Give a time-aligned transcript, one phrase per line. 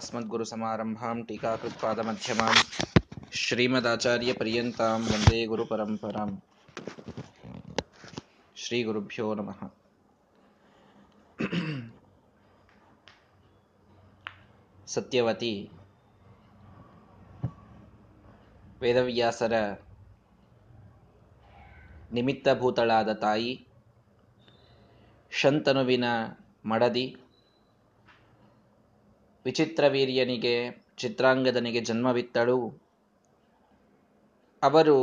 [0.00, 2.52] अस्मद्गुरुसमारम्भां टीकाकृत्पादमध्यमां
[3.32, 6.36] श्रीमदाचार्यपर्यन्तां वन्दे गुरुपरम्पराम्
[8.56, 9.60] श्रीगुरुभ्यो नमः
[14.88, 15.54] ಸತ್ಯವತಿ
[18.80, 19.54] ವೇದವ್ಯಾಸರ
[22.10, 23.52] ನಿಮಿತ್ತಭೂತಳಾದ ತಾಯಿ
[25.32, 26.06] ಶಂತನುವಿನ
[26.64, 27.06] ಮಡದಿ
[29.45, 30.55] ವಿಚಿತ್ರವೀರ್ಯನಿಗೆ
[30.97, 32.57] ಚಿತ್ರಾಂಗದನಿಗೆ ಜನ್ಮವಿತ್ತಳು.
[34.63, 34.97] ಅವರು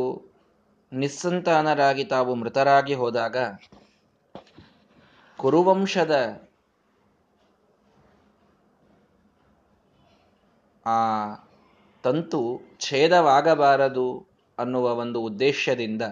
[0.92, 3.36] ನಿಸ್ಸಂತಾನರಾಗಿ ತಾವು ಮೃತರಾಗಿ ಹೋದಾಗ,
[5.38, 6.14] ಕುರುವಂಶದ
[10.86, 10.98] ಆ
[12.04, 12.40] ತಂತು
[12.78, 14.08] ಛೇದವಾಗಬಾರದು
[14.58, 16.02] ಅನ್ನುವ ಒಂದು ಉದ್ದೇಶದಿಂದ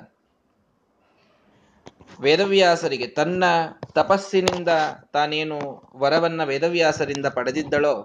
[2.21, 3.45] ವೇದವ್ಯಾಸರಿಗೆ ತನ್ನ
[3.93, 4.69] ತಪಸ್ಸಿನಿಂದ
[5.13, 5.59] ತಾನೇನು
[5.97, 7.97] ವರವನ್ನ ವೇದವ್ಯಾಸರಿಂದ ಪಡೆದಿದ್ದಳೋ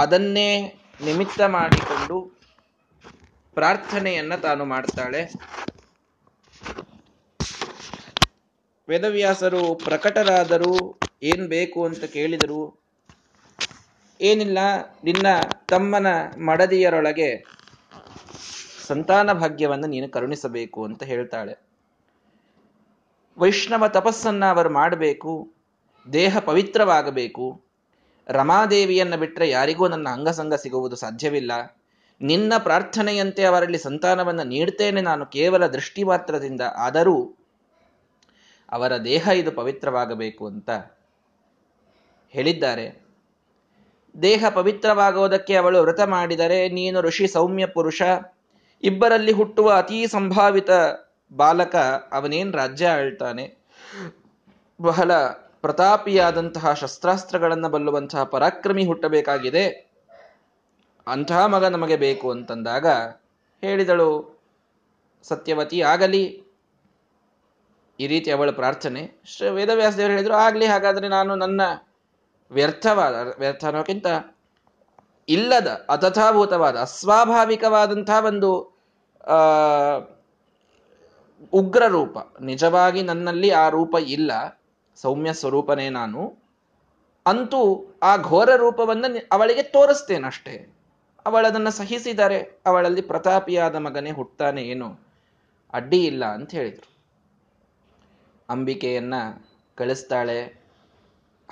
[0.00, 2.16] ಅದನ್ನೇ ನಿಮಿತ್ತ ಮಾಡಿಕೊಂಡು
[3.54, 5.22] ಪ್ರಾರ್ಥನೆಯನ್ನ ತಾನು ಮಾಡ್ತಾಳೆ.
[8.88, 10.72] ವೇದವ್ಯಾಸರು ಪ್ರಕಟರಾದರೂ
[11.22, 12.62] ಏನ್ ಬೇಕು ಅಂತ ಕೇಳಿದರು,
[14.20, 14.58] ಏನಿಲ್ಲ,
[15.04, 15.26] ನಿನ್ನ
[15.70, 17.30] ತಮ್ಮನ ಮಡದಿಯರೊಳಗೆ
[18.86, 21.63] ಸಂತಾನ ಭಾಗ್ಯವನ್ನು ನೀನು ಕರುಣಿಸಬೇಕು ಅಂತ ಹೇಳ್ತಾಳೆ.
[23.38, 25.52] ವೈಷ್ಣವ ತಪಸ್ಸನ್ನ ಅವರು ಮಾಡಬೇಕು,
[26.12, 27.60] ದೇಹ ಪವಿತ್ರವಾಗಬೇಕು,
[28.28, 31.52] ರಮಾದೇವಿಯನ್ನು ಬಿಟ್ಟರೆ ಯಾರಿಗೂ ನನ್ನ ಅಂಗಸಂಗ ಸಿಗುವುದು ಸಾಧ್ಯವಿಲ್ಲ.
[32.20, 37.36] ನಿನ್ನ ಪ್ರಾರ್ಥನೆಯಂತೆ ಅವರಲ್ಲಿ ಸಂತಾನವನ್ನು ನೀಡ್ತೇನೆ ನಾನು ಕೇವಲ ದೃಷ್ಟಿ ಮಾತ್ರದಿಂದ, ಆದರೂ
[38.72, 40.70] ಅವರ ದೇಹ ಇದು ಪವಿತ್ರವಾಗಬೇಕು ಅಂತ
[42.30, 43.04] ಹೇಳಿದ್ದಾರೆ.
[44.22, 48.02] ದೇಹ ಪವಿತ್ರವಾಗುವುದಕ್ಕೆ ಅವಳು ವ್ರತ ಮಾಡಿದರೆ, ನೀನು ಋಷಿ, ಸೌಮ್ಯ, ಪುರುಷ,
[48.82, 50.70] ಇಬ್ಬರಲ್ಲಿ ಹುಟ್ಟುವ ಅತೀ ಸಂಭಾವಿತ
[51.32, 51.74] ಬಾಲಕ
[52.12, 53.44] ಅವನೇನ್ ರಾಜ್ಯ ಆಳ್ತಾನೆ?
[54.80, 55.12] ಬಹಳ
[55.60, 59.64] ಪ್ರತಾಪಿಯಾದಂತಹ ಶಸ್ತ್ರಾಸ್ತ್ರಗಳನ್ನು ಬಲ್ಲುವಂತಹ ಪರಾಕ್ರಮಿ ಹುಟ್ಟಬೇಕಾಗಿದೆ.
[61.06, 62.86] ಅಂತಹ ಮಗ ನಮಗೆ ಬೇಕು ಅಂತಂದಾಗ
[63.62, 64.10] ಹೇಳಿದಳು,
[65.22, 66.24] ಸತ್ಯವತಿ, ಆಗಲಿ.
[68.00, 69.02] ಈ ರೀತಿ ಅವಳ ಪ್ರಾರ್ಥನೆ.
[69.50, 71.62] ವೇದವ್ಯಾಸ ದೇವರು ಹೇಳಿದ್ರು, ಆಗಲಿ, ಹಾಗಾದ್ರೆ ನಾನು ನನ್ನ
[72.50, 74.06] ವ್ಯರ್ಥವಾದ, ವ್ಯರ್ಥ ಅನ್ನೋಕ್ಕಿಂತ
[75.28, 78.50] ಇಲ್ಲದ, ಅತಥಾಭೂತವಾದ, ಅಸ್ವಾಭಾವಿಕವಾದಂತಹ ಒಂದು
[81.52, 84.62] ಉಗ್ರ ರೂಪ ನಿಜವಾಗಿ ನನ್ನಲ್ಲಿ ಆ ರೂಪ ಇಲ್ಲ.
[84.96, 86.36] ಸೌಮ್ಯ ಸ್ವರೂಪನೇ ನಾನು.
[87.26, 90.74] ಅಂತೂ ಆ ಘೋರ ರೂಪವನ್ನು ಅವಳಿಗೆ ತೋರಿಸ್ತೇನಷ್ಟೇ
[91.26, 95.00] ಅವಳದನ್ನು ಸಹಿಸಿದರೆ ಅವಳಲ್ಲಿ ಪ್ರತಾಪಿಯಾದ ಮಗನೇ ಹುಟ್ಟಾನೆ ಏನು.
[95.72, 96.94] ಅಡ್ಡಿ ಇಲ್ಲ ಅಂತ ಹೇಳಿದರು.
[98.48, 99.14] ಅಂಬಿಕೆಯನ್ನ
[99.74, 100.42] ಕಳಿಸ್ತಾಳೆ.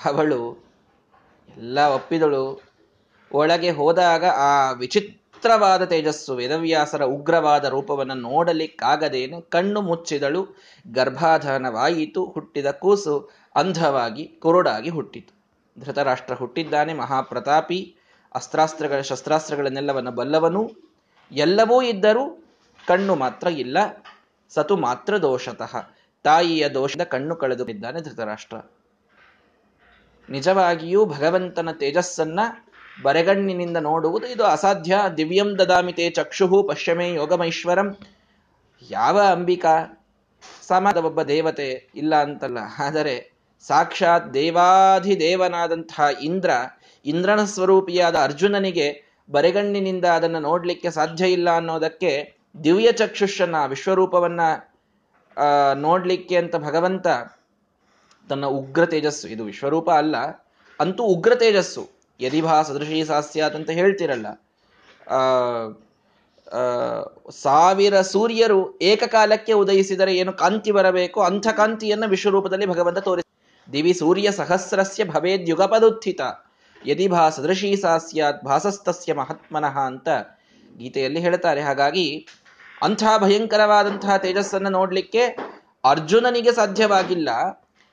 [0.04, 0.64] ಅವಳು
[1.56, 2.62] ಎಲ್ಲ ಒಪ್ಪಿದಳು.
[3.32, 4.72] ಒಳಗೆ ಹೋದಾಗ ಆ
[5.42, 10.46] ವಿಚಿತ್ರವಾದ ತೇಜಸ್ಸು ವೇದವ್ಯಾಸರ ಉಗ್ರವಾದ ರೂಪವನ್ನು ನೋಡಲಿಕ್ಕಾಗದೇನೆ ಕಣ್ಣು ಮುಚ್ಚಿದಳು.
[10.92, 15.34] ಗರ್ಭಾಧಾನವಾಯಿತು, ಹುಟ್ಟಿದ ಕೂಸು ಅಂಧವಾಗಿ, ಕುರುಡಾಗಿ ಹುಟ್ಟಿತು.
[15.80, 17.96] ಧೃತರಾಷ್ಟ್ರ ಹುಟ್ಟಿದ್ದಾನೆ, ಮಹಾಪ್ರತಾಪಿ.
[18.34, 20.70] ಅಸ್ತ್ರಾಸ್ತ್ರಗಳ, ಶಸ್ತ್ರಾಸ್ತ್ರಗಳನ್ನೆಲ್ಲವನ್ನು ಬಲ್ಲವನು.
[21.32, 22.44] ಎಲ್ಲವೂ ಇದ್ದರೂ
[22.86, 23.78] ಕಣ್ಣು ಮಾತ್ರ ಇಲ್ಲ,
[24.48, 25.76] ಸತು ಮಾತ್ರ ದೋಷತಃ.
[26.22, 28.56] ತಾಯಿಯ ದೋಷದ ಕಣ್ಣು ಕಳೆದುಕೊಂಡಿದ್ದಾನೆ ಧೃತರಾಷ್ಟ್ರ.
[30.30, 32.40] ನಿಜವಾಗಿಯೂ ಭಗವಂತನ ತೇಜಸ್ಸನ್ನ
[33.02, 34.98] ಬರೆಗಣ್ಣಿನಿಂದ ನೋಡುವುದು ಇದು ಅಸಾಧ್ಯ.
[35.16, 37.88] ದಿವ್ಯಂ ದದಾಮಿತೆ ಚಕ್ಷುಹು ಪಶ್ಯಮೇ ಯೋಗಮೈಶ್ವರಂ.
[38.90, 39.74] ಯಾವ ಅಂಬಿಕಾ?
[40.68, 42.58] ಸಮಾದ ಒಬ್ಬ ದೇವತೆ ಇಲ್ಲ ಅಂತಲ್ಲ.
[42.78, 43.14] ಆದರೆ
[43.66, 46.50] ಸಾಕ್ಷಾತ್ ದೇವಾಧಿದೇವನಾದಂತಹ ಇಂದ್ರ,
[47.04, 48.88] ಇಂದ್ರನ ಸ್ವರೂಪಿಯಾದ ಅರ್ಜುನನಿಗೆ
[49.30, 52.12] ಬರೆಗಣ್ಣಿನಿಂದ ಅದನ್ನು ನೋಡಲಿಕ್ಕೆ ಸಾಧ್ಯ ಇಲ್ಲ ಅನ್ನೋದಕ್ಕೆ
[52.64, 54.40] ದಿವ್ಯ ಚಕ್ಷುಷನ್ನ ವಿಶ್ವರೂಪವನ್ನ
[55.74, 57.06] ನೋಡ್ಲಿಕ್ಕೆ ಅಂತ ಭಗವಂತ
[58.28, 59.28] ತನ್ನ ಉಗ್ರ ತೇಜಸ್ಸು.
[59.28, 60.16] ಇದು ವಿಶ್ವರೂಪ ಅಲ್ಲ,
[60.80, 62.01] ಅಂತೂ ಉಗ್ರ ತೇಜಸ್ಸು.
[62.24, 64.26] ಯದಿಭಾ ಸದೃಶಿ ಸಾಸ್ಯಾತ್ ಅಂತ ಹೇಳ್ತಿರಲ್ಲ.
[67.42, 71.18] ಸಾವಿರ ಸೂರ್ಯರು ಏಕಕಾಲಕ್ಕೆ ಉದಯಿಸಿದರೆ ಏನು ಕಾಂತಿ ಬರಬೇಕು?
[71.22, 73.28] ಅಂಥ ಕಾಂತಿಯನ್ನು ವಿಶ್ವರೂಪದಲ್ಲಿ ಭಗವಂತ ತೋರಿಸ
[73.72, 76.20] ದಿವಿ ಸೂರ್ಯ ಸಹಸ್ರಸ್ಯ ಭವೇದ್ಯುಗಪದುತ್ಥಿತ
[76.86, 80.08] ಯದಿಭಾ ಸದೃಶಿ ಸಾಸ್ಯಾತ್ ಭಾಸಸ್ತಸ್ಯ ಮಹಾತ್ಮನಃ ಅಂತ
[80.78, 81.60] ಗೀತೆಯಲ್ಲಿ ಹೇಳ್ತಾರೆ.
[81.60, 82.06] ಹಾಗಾಗಿ
[82.82, 85.22] ಅಂಥ ಭಯಂಕರವಾದಂತಹ ತೇಜಸ್ಸನ್ನು ನೋಡಲಿಕ್ಕೆ
[85.84, 87.28] ಅರ್ಜುನನಿಗೆ ಸಾಧ್ಯವಾಗಿಲ್ಲ.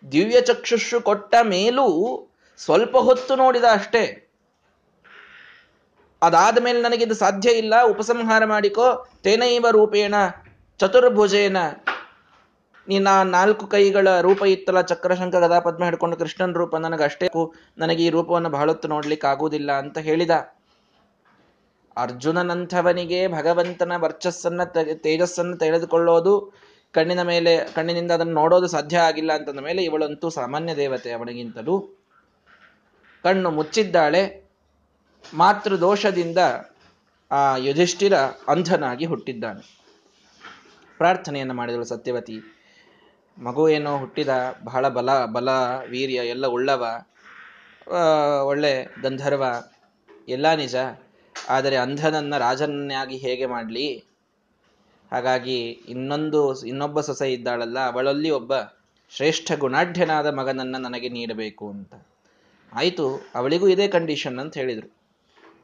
[0.04, 1.88] ದಿವ್ಯ ಚಕ್ಷುಷು ಕೊಟ್ಟ ಮೇಲೂ
[2.66, 4.26] ಸ್ವಲ್ಪ ಹೊತ್ತು ನೋಡಿದ ಅಷ್ಟೇ.
[6.22, 10.16] ಅದಾದ ಮೇಲೆ ನನಗಿದು ಸಾಧ್ಯ ಇಲ್ಲ, ಉಪಸಂಹಾರ ಮಾಡಿಕೋ, ತೇನೈವ ರೂಪೇಣ,
[10.78, 11.58] ಚತುರ್ಭುಜೇನ.
[12.88, 17.30] ನಿನ್ನ ನಾಲ್ಕು ಕೈಗಳ ರೂಪ ಇತ್ತಲ್ಲ ಚಕ್ರಶಂಕ ಗದಾಪದ್ಮ ಹಿಡ್ಕೊಂಡು ಕೃಷ್ಣನ ರೂಪ ನನಗೆ ಅಷ್ಟೇ
[17.78, 20.32] ನನಗೆ ಈ ರೂಪವನ್ನು ಬಹಳತ್ತು ನೋಡ್ಲಿಕ್ಕೆ ಆಗುವುದಿಲ್ಲ ಅಂತ ಹೇಳಿದ.
[21.98, 24.64] ಅರ್ಜುನನಂಥವನಿಗೆ ಭಗವಂತನ ವರ್ಚಸ್ಸನ್ನ
[24.94, 26.54] ತೇಜಸ್ಸನ್ನು ತೆಗೆದುಕೊಳ್ಳೋದು,
[26.92, 31.99] ಕಣ್ಣಿನ ಮೇಲೆ, ಕಣ್ಣಿನಿಂದ ಅದನ್ನು ನೋಡೋದು ಸಾಧ್ಯ ಆಗಿಲ್ಲ ಅಂತಂದ ಮೇಲೆ ಇವಳಂತೂ ಸಾಮಾನ್ಯ ದೇವತೆ ಅವನಿಗಿಂತಲೂ.
[33.24, 34.22] ಕಣ್ಣು ಮುಚ್ಚಿದ್ದಾಳೆ
[35.36, 36.38] ಮಾತೃ ದೋಷದಿಂದ
[37.32, 38.16] ಆ ಯುಧಿಷ್ಠಿರ
[38.48, 39.64] ಅಂಧನಾಗಿ ಹುಟ್ಟಿದ್ದಾನೆ.
[41.00, 42.38] ಪ್ರಾರ್ಥನೆಯನ್ನು ಮಾಡಿದಳು ಸತ್ಯವತಿ,
[43.38, 44.32] ಮಗು ಏನೋ ಹುಟ್ಟಿದ,
[44.64, 45.50] ಬಹಳ ಬಲ ಬಲ,
[45.90, 46.84] ವೀರ್ಯ, ಎಲ್ಲ ಉಳ್ಳವ
[48.46, 48.72] ಒಳ್ಳೆ
[49.02, 49.44] ಗಂಧರ್ವ,
[50.30, 50.76] ಎಲ್ಲ ನಿಜ,
[51.50, 53.88] ಆದರೆ ಅಂಧನನ್ನ ರಾಜನನ್ನಾಗಿ ಹೇಗೆ ಮಾಡಲಿ?
[55.12, 55.60] ಹಾಗಾಗಿ
[55.94, 58.54] ಇನ್ನೊಂದು, ಇನ್ನೊಬ್ಬ ಸೊಸೆ ಇದ್ದಾಳಲ್ಲ, ಅವಳಲ್ಲಿ ಒಬ್ಬ
[59.12, 61.94] ಶ್ರೇಷ್ಠ ಗುಣಾಢ್ಯನಾದ ಮಗನನ್ನ ನನಗೆ ನೀಡಬೇಕು ಅಂತ.
[62.74, 64.96] ಆಯಿತು, ಅವಳಿಗೂ ಇದೇ ಕಂಡೀಷನ್ ಅಂತ ಹೇಳಿದರು.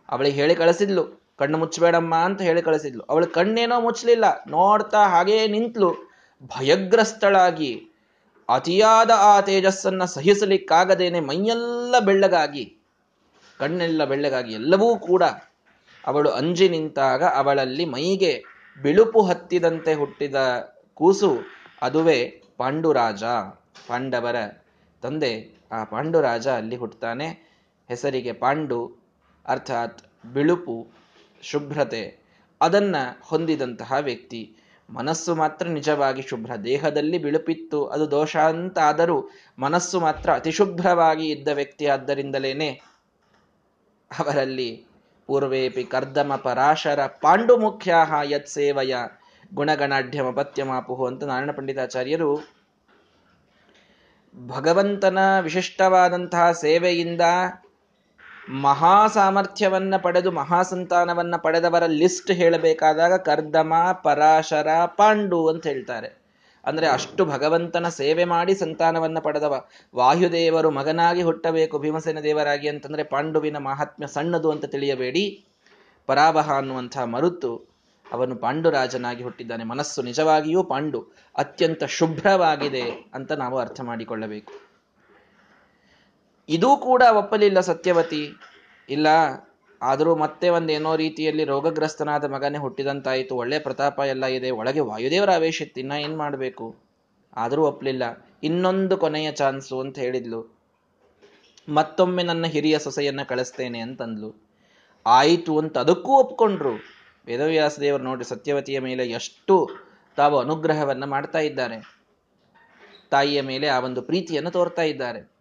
[0.10, 3.04] ಅವಳಿಗೆ ಹೇಳಿ ಕಳಿಸಿದ್ಲು, ಕಣ್ಣು ಮುಚ್ಚಬೇಡಮ್ಮ ಅಂತ ಹೇಳಿ ಕಳಿಸಿದ್ಲು.
[3.04, 6.16] ಅವಳು ಕಣ್ಣೇನೋ ಮುಚ್ಚಲಿಲ್ಲ, ನೋಡ್ತಾ ಹಾಗೇ ನಿಂತ್ಲು.
[6.48, 7.90] ಭಯಗ್ರಸ್ತಳಾಗಿ,
[8.50, 12.78] ಅತಿಯಾದ ಆ ತೇಜಸ್ಸನ್ನು ಸಹಿಸಲಿಕ್ಕಾಗದೇನೆ ಮೈಯೆಲ್ಲ ಬೆಳ್ಳಗಾಗಿ,
[13.60, 15.24] ಕಣ್ಣೆಲ್ಲ ಬೆಳ್ಳಗಾಗಿ ಎಲ್ಲವೂ ಕೂಡ
[16.08, 18.44] ಅವಳು ಅಂಜಿ ನಿಂತಾಗ ಅವಳಲ್ಲಿ ಮೈಗೆ
[18.82, 20.36] ಬಿಳುಪು ಹತ್ತಿದಂತೆ ಹುಟ್ಟಿದ
[20.94, 21.40] ಕೂಸು,
[21.82, 23.24] ಅದುವೇ ಪಾಂಡುರಾಜ,
[23.88, 24.36] ಪಾಂಡವರ
[25.02, 25.55] ತಂದೆ.
[25.76, 27.28] ಆ ಪಾಂಡುರಾಜ ಅಲ್ಲಿ ಹುಟ್ಟುತ್ತಾನೆ
[27.90, 28.80] ಹೆಸರಿಗೆ ಪಾಂಡು,
[29.46, 30.00] ಅರ್ಥಾತ್
[30.34, 30.76] ಬಿಳುಪು,
[31.44, 32.04] ಶುಭ್ರತೆ,
[32.62, 34.42] ಅದನ್ನ ಹೊಂದಿದಂತಹ ವ್ಯಕ್ತಿ.
[34.90, 36.52] ಮನಸ್ಸು ಮಾತ್ರ ನಿಜವಾಗಿ ಶುಭ್ರ.
[36.64, 39.18] ದೇಹದಲ್ಲಿ ಬಿಳುಪಿತ್ತು, ಅದು ದೋಷ ಅಂತಾದರೂ
[39.60, 42.70] ಮನಸ್ಸು ಮಾತ್ರ ಅತಿಶುಭ್ರವಾಗಿ ಇದ್ದ ವ್ಯಕ್ತಿ ಆದ್ದರಿಂದಲೇನೆ
[44.12, 44.70] ಅವರಲ್ಲಿ
[45.30, 48.96] ಪೂರ್ವೇಪಿ ಕರ್ದಮ ಪರಾಶರ ಪಾಂಡು ಮುಖ್ಯಾಹ ಯತ್ ಸೇವಯ
[49.54, 52.30] ಗುಣಗಣಾಢ್ಯಮ ಪತ್ಯಮಾಪುಹು ಅಂತ ನಾರಾಯಣ ಪಂಡಿತಾಚಾರ್ಯರು
[54.40, 57.22] ಭಗವಂತನ ವಿಶಿಷ್ಟವಾದಂತಹ ಸೇವೆಯಿಂದ
[58.50, 63.74] ಮಹಾ ಸಾಮರ್ಥ್ಯವನ್ನ ಪಡೆದು ಮಹಾಸಂತಾನವನ್ನ ಪಡೆದವರ ಲಿಸ್ಟ್ ಹೇಳಬೇಕಾದಾಗ ಕರ್ದಮ,
[64.04, 66.26] ಪರಾಶರ, ಪಾಂಡು ಅಂತ ಹೇಳ್ತಾರೆ.
[66.66, 69.66] ಅಂದ್ರೆ ಅಷ್ಟು ಭಗವಂತನ ಸೇವೆ ಮಾಡಿ ಸಂತಾನವನ್ನ ಪಡೆದವ.
[69.96, 75.46] ವಾಯುದೇವರು ಮಗನಾಗಿ ಹುಟ್ಟಬೇಕು ಭೀಮಸೇನ ದೇವರಾಗಿ ಅಂತಂದ್ರೆ ಪಾಂಡುವಿನ ಮಹಾತ್ಮ್ಯ ಸಣ್ಣದು ಅಂತ ತಿಳಿಯಬೇಡಿ.
[76.08, 77.75] ಪರಾಭಹ ಅನ್ನುವಂತಹ ಮರುತು
[78.14, 79.64] ಅವನು ಪಾಂಡುರಾಜನಾಗಿ ಹುಟ್ಟಿದ್ದಾನೆ.
[79.64, 81.14] ಮನಸ್ಸು ನಿಜವಾಗಿಯೂ ಪಾಂಡು.
[81.38, 84.54] ಅತ್ಯಂತ ಶುಭ್ರವಾಗಿದೆ ಅಂತ ನಾವು ಅರ್ಥ ಮಾಡಿಕೊಳ್ಳಬೇಕು.
[86.50, 88.30] ಇದೂ ಕೂಡ ಒಪ್ಪಲಿಲ್ಲ ಸತ್ಯವತಿ.
[88.90, 89.08] ಇಲ್ಲ,
[89.82, 93.36] ಆದರೂ ಮತ್ತೆ ಒಂದೇನೋ ರೀತಿಯಲ್ಲಿ ರೋಗಗ್ರಸ್ತನಾದ ಮಗನೇ ಹುಟ್ಟಿದಂತಾಯಿತು.
[93.36, 94.52] ಒಳ್ಳೆ ಪ್ರತಾಪ ಎಲ್ಲ ಇದೆ.
[94.52, 96.76] ಒಳಗೆ ವಾಯುದೇವರ ಆವೇಶ ಇನ್ನ ಏನ್ ಮಾಡಬೇಕು?
[97.36, 98.28] ಆದರೂ ಒಪ್ಪಲಿಲ್ಲ.
[98.44, 100.60] ಇನ್ನೊಂದು ಕೊನೆಯ ಚಾನ್ಸು ಅಂತ ಹೇಳಿದ್ಲು.
[101.70, 104.46] ಮತ್ತೊಮ್ಮೆ ನನ್ನ ಹಿರಿಯ ಸೊಸೆಯನ್ನ ಕಳಿಸ್ತೇನೆ ಅಂತಂದ್ಲು.
[105.06, 106.95] ಆಯಿತು ಅಂತ ಅದಕ್ಕೂ ಒಪ್ಕೊಂಡ್ರು.
[107.28, 109.70] ವೇದವ್ಯಾಸ ದೇವರು ನೋಡಿ ಸತ್ಯವತಿಯ ಮೇಲೆ ಎಷ್ಟು
[110.16, 112.06] ತಾವು ಅನುಗ್ರಹವನ್ನು ಮಾಡ್ತಾ ಇದ್ದಾರೆ.
[113.10, 115.36] ತಾಯಿಯ ಮೇಲೆ ಆ ಒಂದು ಪ್ರೀತಿಯನ್ನು ತೋರ್ತಾ ಇದ್ದಾರೆ.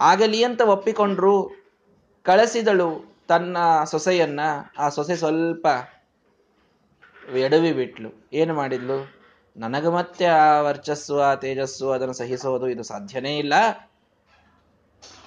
[0.00, 1.50] ಆಗಲಿ ಅಂತ ಒಪ್ಪಿಕೊಂಡ್ರು,
[2.22, 4.40] ಕಳಿಸಿದಳು ತನ್ನ ಸೊಸೆಯನ್ನ.
[4.78, 5.66] ಆ ಸೊಸೆ ಸ್ವಲ್ಪ
[7.34, 9.14] ಎಡವಿ ಬಿಟ್ಲು ಏನು ಮಾಡಿದ್ಲು?
[9.56, 13.54] ನನಗೆ ಮತ್ತೆ ಆ ವರ್ಚಸ್ಸು, ಆ ತೇಜಸ್ಸು ಅದನ್ನು ಸಹಿಸೋದು ಇದು ಸಾಧ್ಯನೇ ಇಲ್ಲ.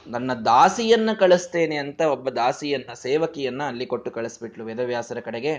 [0.07, 5.53] ನನ್ನ ದಾಸಿಯನ್ನ ಕಳಿಸ್ತೇನೆ ಅಂತ ಒಬ್ಬ ದಾಸಿಯನ್ನ, ಸೇವಕಿಯನ್ನ ಅಲ್ಲಿ ಕೊಟ್ಟು ಕಳಿಸ್ಬಿಟ್ಲು ವೇದವ್ಯಾಸರ ಕಡೆಗೆ.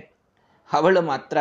[0.73, 1.39] ಅವಳು ಮಾತ್ರ,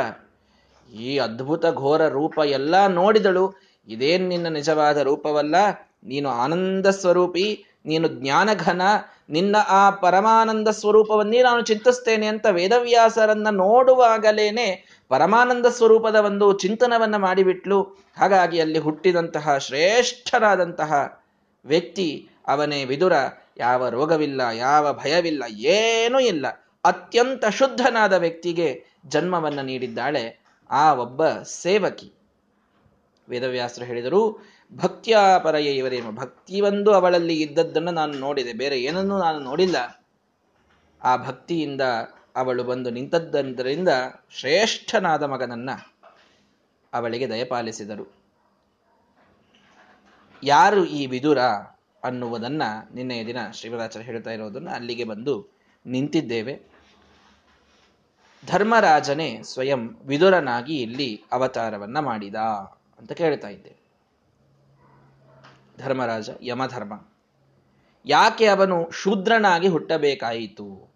[0.94, 3.54] ಈ ಅದ್ಭುತ ಘೋರ ರೂಪ ಎಲ್ಲ ನೋಡಿದಳು.
[3.88, 5.56] ಇದೇನ್ ನಿನ್ನ ನಿಜವಾದ ರೂಪವಲ್ಲ?
[6.04, 8.82] ನೀನು ಆನಂದ ಸ್ವರೂಪಿ, ನೀನು ಜ್ಞಾನಘನ.
[9.30, 17.82] ನಿನ್ನ ಆ ಪರಮಾನಂದ ಸ್ವರೂಪವನ್ನೇ ನಾನು ಚಿಂತಿಸ್ತೇನೆ ಅಂತ ವೇದವ್ಯಾಸರನ್ನ ನೋಡುವಾಗಲೇನೆ ಪರಮಾನಂದ ಸ್ವರೂಪದ ಒಂದು ಚಿಂತನವನ್ನ ಮಾಡಿಬಿಟ್ಲು.
[18.18, 21.22] ಹಾಗಾಗಿ ಅಲ್ಲಿ ಹುಟ್ಟಿದಂತಹ ಶ್ರೇಷ್ಠರಾದಂತಹ
[21.66, 23.14] ವ್ಯಕ್ತಿ ಅವನೇ ವಿದುರ,
[23.58, 26.48] ಯಾವ ರೋಗವಿಲ್ಲ, ಯಾವ ಭಯವಿಲ್ಲ, ಏನೂ ಇಲ್ಲ.
[26.84, 30.40] ಅತ್ಯಂತ ಶುದ್ಧನಾದ ವ್ಯಕ್ತಿಗೆ ಜನ್ಮವನ್ನು ನೀಡಿದ್ದಾಳೆ
[30.70, 32.14] ಆ ಒಬ್ಬ ಸೇವಕಿ.
[33.30, 34.46] ವೇದವ್ಯಾಸರು ಹೇಳಿದರು,
[34.76, 36.12] ಭಕ್ತಿಯ ಪರಯ ಇವರೇನು?
[36.12, 40.06] ಭಕ್ತಿ ಒಂದು ಅವಳಲ್ಲಿ ಇದ್ದದ್ದನ್ನು ನಾನು ನೋಡಿದೆ, ಬೇರೆ ಏನನ್ನೂ ನಾನು ನೋಡಿಲ್ಲ.
[41.04, 41.82] ಆ ಭಕ್ತಿಯಿಂದ
[42.36, 43.90] ಅವಳು ಬಂದು ನಿಂತದ್ದರಿಂದ
[44.32, 45.70] ಶ್ರೇಷ್ಠನಾದ ಮಗನನ್ನ
[46.94, 48.14] ಅವಳಿಗೆ ದಯಪಾಲಿಸಿದರು.
[50.44, 51.38] ಯಾರು ಈ ವಿದುರ?
[52.04, 52.62] ಅನ್ನುವುದನ್ನ
[52.94, 56.78] ನಿನ್ನೆಯ ದಿನ ಶ್ರೀಮದಾಚಾರ್ಯ ಹೇಳ್ತಾ ಇರೋದನ್ನ ಅಲ್ಲಿಗೆ ಬಂದು ನಿಂತಿದ್ದೇವೆ.
[58.48, 62.36] ಧರ್ಮರಾಜನೇ ಸ್ವಯಂ ವಿದುರನಾಗಿ ಇಲ್ಲಿ ಅವತಾರವನ್ನ ಮಾಡಿದ
[63.00, 63.80] ಅಂತ ಕೇಳ್ತಾ ಇದ್ದೇವೆ.
[65.78, 66.94] ಧರ್ಮರಾಜ ಯಮಧರ್ಮ,
[68.06, 70.94] ಯಾಕೆ ಅವನು ಶೂದ್ರನಾಗಿ ಹುಟ್ಟಬೇಕಾಯಿತು?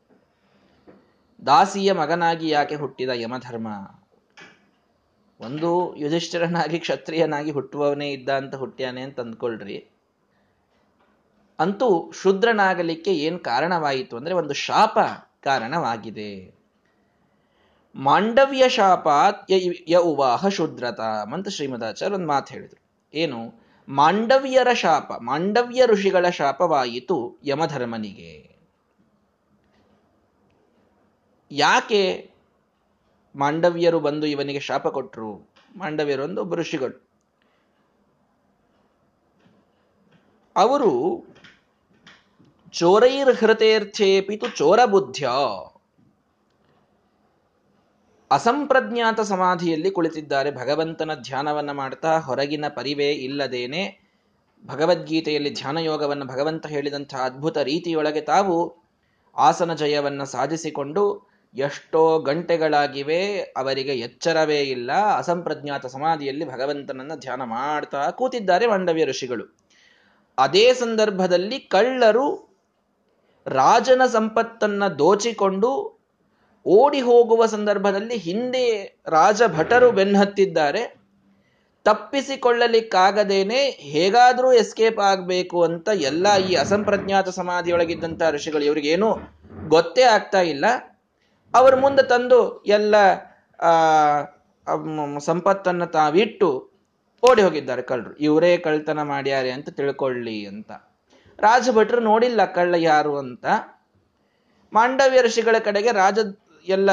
[1.45, 3.67] ದಾಸಿಯ ಮಗನಾಗಿ ಯಾಕೆ ಹುಟ್ಟಿದ ಯಮಧರ್ಮ?
[5.39, 9.90] ಒಂದು ಯುಧಿಷ್ಠಿರನಾಗಿ ಕ್ಷತ್ರಿಯನಾಗಿ ಹುಟ್ಟುವವನೇ ಇದ್ದ ಅಂತ ಹುಟ್ಟ್ಯಾನೆ ಅಂತ ಅಂದ್ಕೊಳ್ರಿ.
[11.61, 14.99] ಅಂತೂ ಶುದ್ರನಾಗಲಿಕ್ಕೆ ಏನ್ ಕಾರಣವಾಯಿತು ಅಂದ್ರೆ ಒಂದು ಶಾಪ
[15.43, 16.61] ಕಾರಣವಾಗಿದೆ.
[17.95, 19.51] ಮಾಂಡವ್ಯ ಶಾಪಾತ್
[19.87, 22.81] ಯ ಉವಾಹ ಶುದ್ರತಾ ಅಂತ ಶ್ರೀಮದಾಚಾರ್ಯ ಒಂದು ಮಾತು ಹೇಳಿದರು.
[23.13, 23.39] ಏನು?
[23.89, 28.51] ಮಾಂಡವ್ಯರ ಶಾಪ, ಮಾಂಡವ್ಯ ಋಷಿಗಳ ಶಾಪವಾಯಿತು ಯಮಧರ್ಮನಿಗೆ.
[31.51, 32.31] ಯಾಕೆ
[33.35, 37.11] ಮಾಂಡವ್ಯರು ಬಂದು ಇವನಿಗೆ ಶಾಪ ಕೊಟ್ಟರು ಮಾಂಡವ್ಯರು ಒಂದು ಒಬ್ಬ ಋಷಿಗಳು.
[40.55, 41.23] ಅವರು
[42.73, 45.29] ಚೋರೈರ್ಹೃತೇರ್ಥೇಪಿತು ಚೋರಬುದ್ಧ್ಯ
[48.31, 53.99] ಅಸಂಪ್ರಜ್ಞಾತ ಸಮಾಧಿಯಲ್ಲಿ ಕುಳಿತಿದ್ದಾರೆ, ಭಗವಂತನ ಧ್ಯಾನವನ್ನು ಮಾಡ್ತಾ ಹೊರಗಿನ ಪರಿವೇ ಇಲ್ಲದೇನೆ
[54.65, 58.73] ಭಗವದ್ಗೀತೆಯಲ್ಲಿ ಧ್ಯಾನ ಯೋಗವನ್ನು ಭಗವಂತ ಹೇಳಿದಂತಹ ಅದ್ಭುತ ರೀತಿಯೊಳಗೆ ತಾವು
[59.37, 69.05] ಆಸನ ಜಯವನ್ನು ಸಾಧಿಸಿಕೊಂಡು ಎಷ್ಟೋ ಗಂಟೆಗಳಾಗಿವೆ, ಅವರಿಗೆ ಎಚ್ಚರವೇ ಇಲ್ಲ, ಅಸಂಪ್ರಜ್ಞಾತ ಸಮಾಧಿಯಲ್ಲಿ ಭಗವಂತನನ್ನು ಧ್ಯಾನ ಮಾಡ್ತಾ ಕೂತಿದ್ದಾರೆ ಮಾಂಡವ್ಯ
[69.05, 69.57] ಋಷಿಗಳು.
[70.37, 72.50] ಅದೇ ಸಂದರ್ಭದಲ್ಲಿ ಕಳ್ಳರು
[73.47, 75.69] ರಾಜನ ಸಂಪತ್ತನ್ನ ದೋಚಿಕೊಂಡು
[76.65, 78.65] ಓಡಿ ಹೋಗುವ ಸಂದರ್ಭದಲ್ಲಿ ಹಿಂದೆ
[79.07, 81.01] ರಾಜ ಭಟರು ಬೆನ್ನಹತ್ತಿದ್ದಾರೆ
[81.85, 83.61] ತಪ್ಪಿಸಿಕೊಳ್ಳಲಿಕ್ಕಾಗದೇನೆ
[83.93, 89.09] ಹೇಗಾದರೂ ಎಸ್ಕೇಪ್ ಆಗಬೇಕು ಅಂತ ಎಲ್ಲ ಈ ಅಸಂಪ್ರಜ್ಞಾತ ಸಮಾಧಿಯೊಳಗಿದ್ದಂತಹ ಋಷಿಗಳು ಇವರಿಗೇನು
[89.67, 90.65] ಗೊತ್ತೇ ಆಗ್ತಾ ಇಲ್ಲ.
[91.53, 92.95] ಅವರ ಮುಂದೆ ತಂದು ಎಲ್ಲ
[95.19, 96.49] ಸಂಪತ್ತನ್ನು ತಾವಿಟ್ಟು
[97.23, 98.15] ಓಡಿ ಹೋಗಿದ್ದಾರೆ ಕಳ್ಳರು.
[98.17, 100.71] ಇವರೇ ಕಳ್ತನ ಮಾಡ್ಯಾರೆ ಅಂತ ತಿಳ್ಕೊಳ್ಳಿ ಅಂತ.
[101.41, 103.45] ರಾಜಭಟ್ರು ನೋಡಿಲ್ಲ ಕಳ್ಳ ಯಾರು ಅಂತ.
[104.73, 106.19] ಮಾಂಡವ್ಯ ಋಷಿಗಳ ಕಡೆಗೆ ರಾಜ
[106.65, 106.89] ಎಲ್ಲ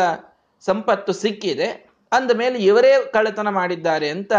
[0.60, 1.90] ಸಂಪತ್ತು ಸಿಕ್ಕಿದೆ.
[2.12, 4.32] ಅಂದ ಮೇಲೆ ಇವರೇ ಕಳ್ಳತನ ಮಾಡಿದ್ದಾರೆ ಅಂತ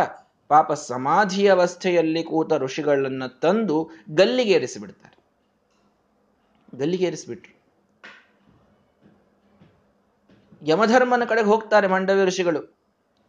[0.48, 5.20] ಪಾಪ ಸಮಾಧಿ ಅವಸ್ಥೆಯಲ್ಲಿ ಕೂತ ಋಷಿಗಳನ್ನ ತಂದು ಗಲ್ಲಿಗೇರಿಸಿಬಿಡ್ತಾರೆ.
[6.78, 7.60] ಗಲ್ಲಿಗೇರಿಸಿಬಿಟ್ರು.
[10.68, 12.80] ಯಮಧರ್ಮನ ಕಡೆಗೆ ಹೋಗ್ತಾರೆ ಮಾಂಡವ್ಯ ಋಷಿಗಳು.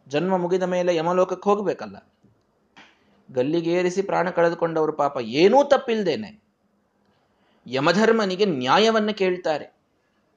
[0.09, 2.13] ಜನ್ಮ ಮುಗಿದ ಮೇಲೆ ಯಮಲೋಕಕ್ಕೆ ಹೋಗ್ಬೇಕಲ್ಲ.
[3.33, 6.50] ಗಲ್ಲಿಗೇರಿಸಿ ಪ್ರಾಣ ಕಳೆದುಕೊಂಡವರು ಪಾಪ ಏನೂ ತಪ್ಪಿಲ್ದೇನೆ.
[7.67, 9.75] ಯಮಧರ್ಮನಿಗೆ ನ್ಯಾಯವನ್ನು ಕೇಳ್ತಾರೆ.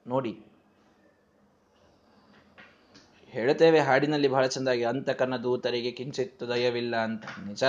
[0.08, 0.46] ನೋಡಿ.
[3.28, 7.24] ಹೇಳ್ತೇವೆ ಹಾಡಿನಲ್ಲಿ ಬಹಳ ಚೆಂದಾಗಿ ಅಂತಕನ ದೂತರಿಗೆ ಕಿಂಚಿತ್ತು ದಯವಿಲ್ಲ ಅಂತ.
[7.48, 7.64] ನಿಜ.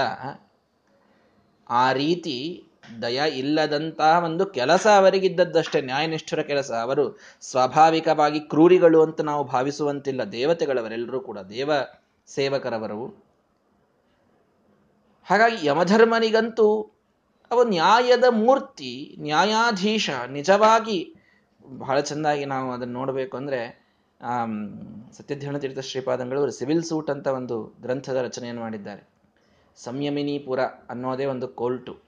[1.70, 2.64] ಆ ರೀತಿ
[3.02, 6.72] ದಯ ಇಲ್ಲದಂತಹ ಒಂದು ಕೆಲಸ ಅವರಿಗಿದ್ದದ್ದಷ್ಟೇ, ನ್ಯಾಯನಿಷ್ಠರ ಕೆಲಸ.
[6.72, 11.70] ಅವರು ಸ್ವಾಭಾವಿಕವಾಗಿ ಕ್ರೂರಿಗಳು ಅಂತ ನಾವು ಭಾವಿಸುವಂತಿಲ್ಲ, ದೇವತೆಗಳವರೆಲ್ಲರೂ ಕೂಡ, ದೇವ
[12.26, 13.24] ಸೇವಕರವರು.
[15.24, 16.90] ಹಾಗಾಗಿ ಯಮಧರ್ಮನಿಗಂತೂ
[17.50, 20.10] ಅವ ನ್ಯಾಯದ ಮೂರ್ತಿ, ನ್ಯಾಯಾಧೀಶ.
[20.30, 21.14] ನಿಜವಾಗಿ
[21.78, 23.84] ಬಹಳ ಚೆಂದಾಗಿ ನಾವು ಅದನ್ನು ನೋಡಬೇಕು ಅಂದ್ರೆ
[24.22, 24.46] ಆ
[25.12, 29.08] ಸತ್ಯಧ್ಯಾನ ತೀರ್ಥ ಶ್ರೀಪಾದಂಗಳು ಸಿವಿಲ್ ಸೂಟ್ ಅಂತ ಒಂದು ಗ್ರಂಥದ ರಚನೆಯನ್ನು ಮಾಡಿದ್ದಾರೆ.
[29.76, 31.98] ಸಂಯಮಿನಿಪುರ ಅನ್ನೋದೇ ಒಂದು ಕೋರ್ಟು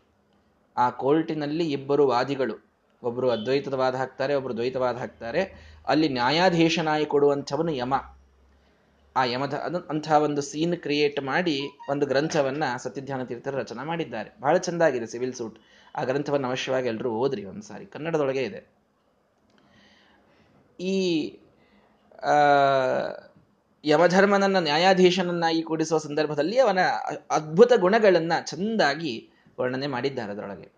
[0.77, 2.67] ಆ ಕೋರ್ಟಿನಲ್ಲಿ ಇಬ್ಬರು ವಾದಿಗಳು.
[3.03, 5.73] ಒಬ್ಬರು ಅದ್ವೈತದ ವಾದ ಹಾಕ್ತಾರೆ ಒಬ್ಬರು ದ್ವೈತವಾದ ಹಾಕ್ತಾರೆ.
[5.87, 7.95] ಅಲ್ಲಿ ನ್ಯಾಯಾಧೀಶನಾಗಿ ಕೊಡುವಂಥವನು ಯಮ.
[9.17, 9.55] ಆ ಯಮಧ
[9.91, 11.57] ಅಂತಹ ಒಂದು ಸೀನ್ ಕ್ರಿಯೇಟ್ ಮಾಡಿ
[11.91, 14.31] ಒಂದು ಗ್ರಂಥವನ್ನ ಸತ್ಯಧ್ಯಾನ ತೀರ್ಥರು ರಚನೆ ಮಾಡಿದ್ದಾರೆ.
[14.41, 15.59] ಬಹಳ ಚೆಂದಾಗಿದೆ ಸಿವಿಲ್ ಸೂಟ್
[15.97, 17.87] ಆ ಗ್ರಂಥವನ್ನು ಅವಶ್ಯವಾಗಿ ಎಲ್ಲರೂ ಓದ್ರಿ ಒಂದ್ಸಾರಿ.
[17.87, 18.61] ಕನ್ನಡದೊಳಗೆ ಇದೆ.
[20.81, 20.97] ಈ
[23.85, 26.79] ಯಮಧರ್ಮನನ್ನ ನ್ಯಾಯಾಧೀಶನನ್ನಾಗಿ ಕೂಡಿಸುವ ಸಂದರ್ಭದಲ್ಲಿ ಅವನ
[27.31, 29.13] ಅದ್ಭುತ ಗುಣಗಳನ್ನ ಚೆಂದಾಗಿ
[29.61, 30.69] ವರ್ಣನೆ ಮಾಡಿದ್ದಾರೆ ಅದರೊಳಗೆ.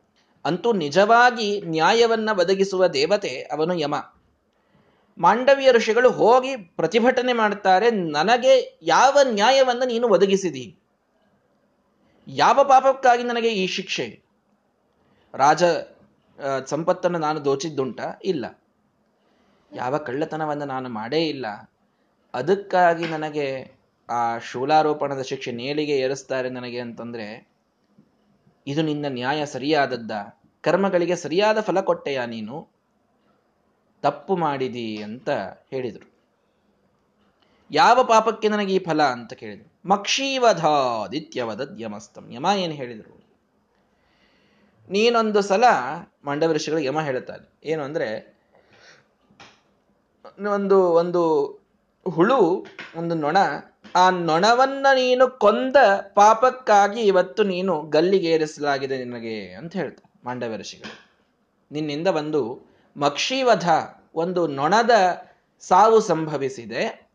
[0.45, 3.95] ಅಂತೂ ನಿಜವಾಗಿ ನ್ಯಾಯವನ್ನ ಒದಗಿಸುವ ದೇವತೆ ಅವನು ಯಮ.
[5.19, 10.79] ಮಾಂಡವಿಯ ಋಷಿಗಳು ಹೋಗಿ ಪ್ರತಿಭಟನೆ ಮಾಡ್ತಾರೆ ನನಗೆ ಯಾವ ನ್ಯಾಯವನ್ನು ನೀನು ಒದಗಿಸಿದಿ?
[12.29, 14.23] ಯಾವ ಪಾಪಕ್ಕಾಗಿ ನನಗೆ ಈ ಶಿಕ್ಷೆ?
[15.35, 15.65] ರಾಜ
[16.67, 18.01] ಸಂಪತ್ತನ್ನು ನಾನು ದೋಚಿದ್ದುಂಟ?
[18.25, 18.61] ಇಲ್ಲ.
[19.75, 21.47] ಯಾವ ಕಳ್ಳತನವನ್ನು ನಾನು ಮಾಡೇ ಇಲ್ಲ.
[22.35, 23.79] ಅದಕ್ಕಾಗಿ ನನಗೆ
[24.11, 27.49] ಆ ಶೂಲಾರೋಪಣದ ಶಿಕ್ಷೆ ನೇಲಿಗೆ ಏರಿಸ್ತಾರೆ ನನಗೆ ಅಂತಂದ್ರೆ,
[28.67, 30.11] ಇದು ನಿನ್ನ ನ್ಯಾಯ ಸರಿಯಾದದ್ದ?
[30.61, 32.78] ಕರ್ಮಗಳಿಗೆ ಸರಿಯಾದ ಫಲ ಕೊಟ್ಟೆಯಾ ನೀನು?
[34.03, 35.31] ತಪ್ಪು ಮಾಡಿದಿ ಅಂತ
[35.71, 36.19] ಹೇಳಿದರು.
[37.71, 39.89] ಯಾವ ಪಾಪಕ್ಕೆ ನನಗೆ ಈ ಫಲ ಅಂತ ಕೇಳಿದರು.
[39.89, 43.23] ಮಕ್ಷೀವಧಾದಿತ್ಯವದದ್ ಯಮಸ್ತಂ ಯಮ ಏನು ಹೇಳಿದರು?
[44.91, 45.65] ನೀನೊಂದು ಸಲ
[46.25, 47.61] ಮಂಡವ ಋಷಿಗಳು ಯಮ ಹೇಳುತ್ತಾನೆ.
[47.65, 48.39] ಏನು ಅಂದರೆ,
[50.55, 51.45] ಒಂದು ಒಂದು
[52.11, 53.37] ಹುಳು, ಒಂದು ನೊಣ,
[53.97, 55.77] ಆ ನೊಣವನ್ನ ನೀನು ಕೊಂದ
[56.15, 61.09] ಪಾಪಕ್ಕಾಗಿ ಇವತ್ತು ನೀನು ಗಲ್ಲಿಗೇರಿಸಲಾಗಿದೆ ನಿನಗೆ ಅಂತ ಹೇಳ್ತಾರೆ ಮಾಂಡವ್ಯ ಋಷಿಗಳು.
[61.73, 62.68] ನಿನ್ನಿಂದ ಒಂದು
[62.99, 63.69] ಮಕ್ಷಿವಧ
[64.15, 64.91] ಒಂದು ನೊಣದ
[65.61, 67.11] ಸಾವು ಸಂಭವಿಸಿದೆ.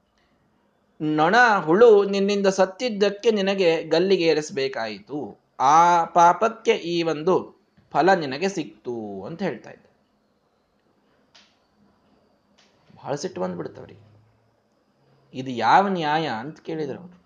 [1.01, 1.35] ನೊಣ
[1.65, 9.83] ಹುಳು ನಿನ್ನಿಂದ ಸತ್ತಿದ್ದಕ್ಕೆ ನಿನಗೆ ಗಲ್ಲಿಗೇರಿಸಬೇಕಾಯಿತು ಆ ಪಾಪಕ್ಕೆ ಈ ಒಂದು ಫಲ ನಿನಗೆ ಸಿಕ್ತು ಅಂತ ಹೇಳ್ತಾ ಇದ್ದ.
[12.97, 13.97] ಬಹಳ ಸಿಟ್ಟು ಬಂದ್ಬಿಡ್ತವ್ರಿ.
[15.33, 17.23] ಇದು ಯಾವ ನ್ಯಾಯ ಅಂತ ಕೇಳಿದ್ರು ಅವರು.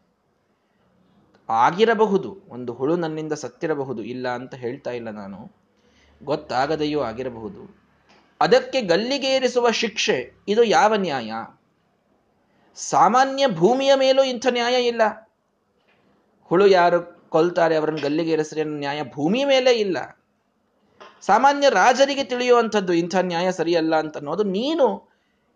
[1.49, 5.51] ಆಗಿರಬಹುದು, ಒಂದು ಹುಳು ನನ್ನಿಂದ ಸತ್ತಿರಬಹುದು, ಇಲ್ಲ ಅಂತ ಹೇಳ್ತಾ ಇಲ್ಲ ನಾನು.
[6.23, 7.87] ಗೊತ್ತಾಗದೆಯೂ ಆಗಿರಬಹುದು.
[8.41, 11.32] ಅದಕ್ಕೆ ಗಲ್ಲಿಗೇರಿಸುವ ಶಿಕ್ಷೆ, ಇದು ಯಾವ ನ್ಯಾಯ?
[12.75, 15.34] ಸಾಮಾನ್ಯ ಭೂಮಿಯ ಮೇಲೂ ಇಂಥ ನ್ಯಾಯ ಇಲ್ಲ.
[16.44, 19.98] ಹುಳು ಯಾರು ಕೊಲ್ತಾರೆ ಅವರನ್ನು ಗಲ್ಲಿಗೇರಿಸ್ರಿ ನ್ಯಾಯ ಭೂಮಿ ಮೇಲೆ ಇಲ್ಲ.
[21.22, 25.10] ಸಾಮಾನ್ಯ ರಾಜರಿಗೆ ತಿಳಿಯುವಂಥದ್ದು ಇಂಥ ನ್ಯಾಯ ಸರಿಯಲ್ಲ ಅಂತ ಅನ್ನೋದು ನೀನು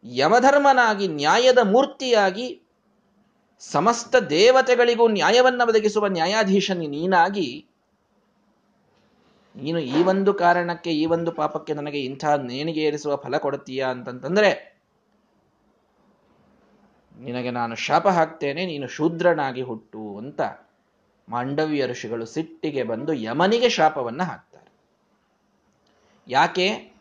[0.05, 2.61] ಯಮಧರ್ಮನಾಗಿ, ನ್ಯಾಯದ ಮೂರ್ತಿಯಾಗಿ,
[3.59, 7.67] ಸಮಸ್ತ ದೇವತೆಗಳಿಗೂ ನ್ಯಾಯವನ್ನು ಒದಗಿಸುವ ನ್ಯಾಯಾಧೀಶನಿ ನೀನಾಗಿ
[9.55, 14.81] ನೀನು ಈ ಒಂದು ಕಾರಣಕ್ಕೆ, ಈ ಒಂದು ಪಾಪಕ್ಕೆ ನನಗೆ ಇಂಥ ನೇಣಿಗೆ ಏರಿಸುವ ಫಲ ಕೊಡುತ್ತೀಯಾ ಅಂತಂತಂದ್ರೆ,
[17.19, 20.41] ನಿನಗೆ ನಾನು ಶಾಪ ಹಾಕ್ತೇನೆ, ನೀನು ಶೂದ್ರನಾಗಿ ಹುಟ್ಟು ಅಂತ
[21.29, 24.71] ಮಾಂಡವ್ಯ ಋಷಿಗಳು ಸಿಟ್ಟಿಗೆ ಬಂದು ಯಮನಿಗೆ ಶಾಪವನ್ನ ಹಾಕ್ತಾರೆ.
[26.27, 26.97] ಯಾಕೆ?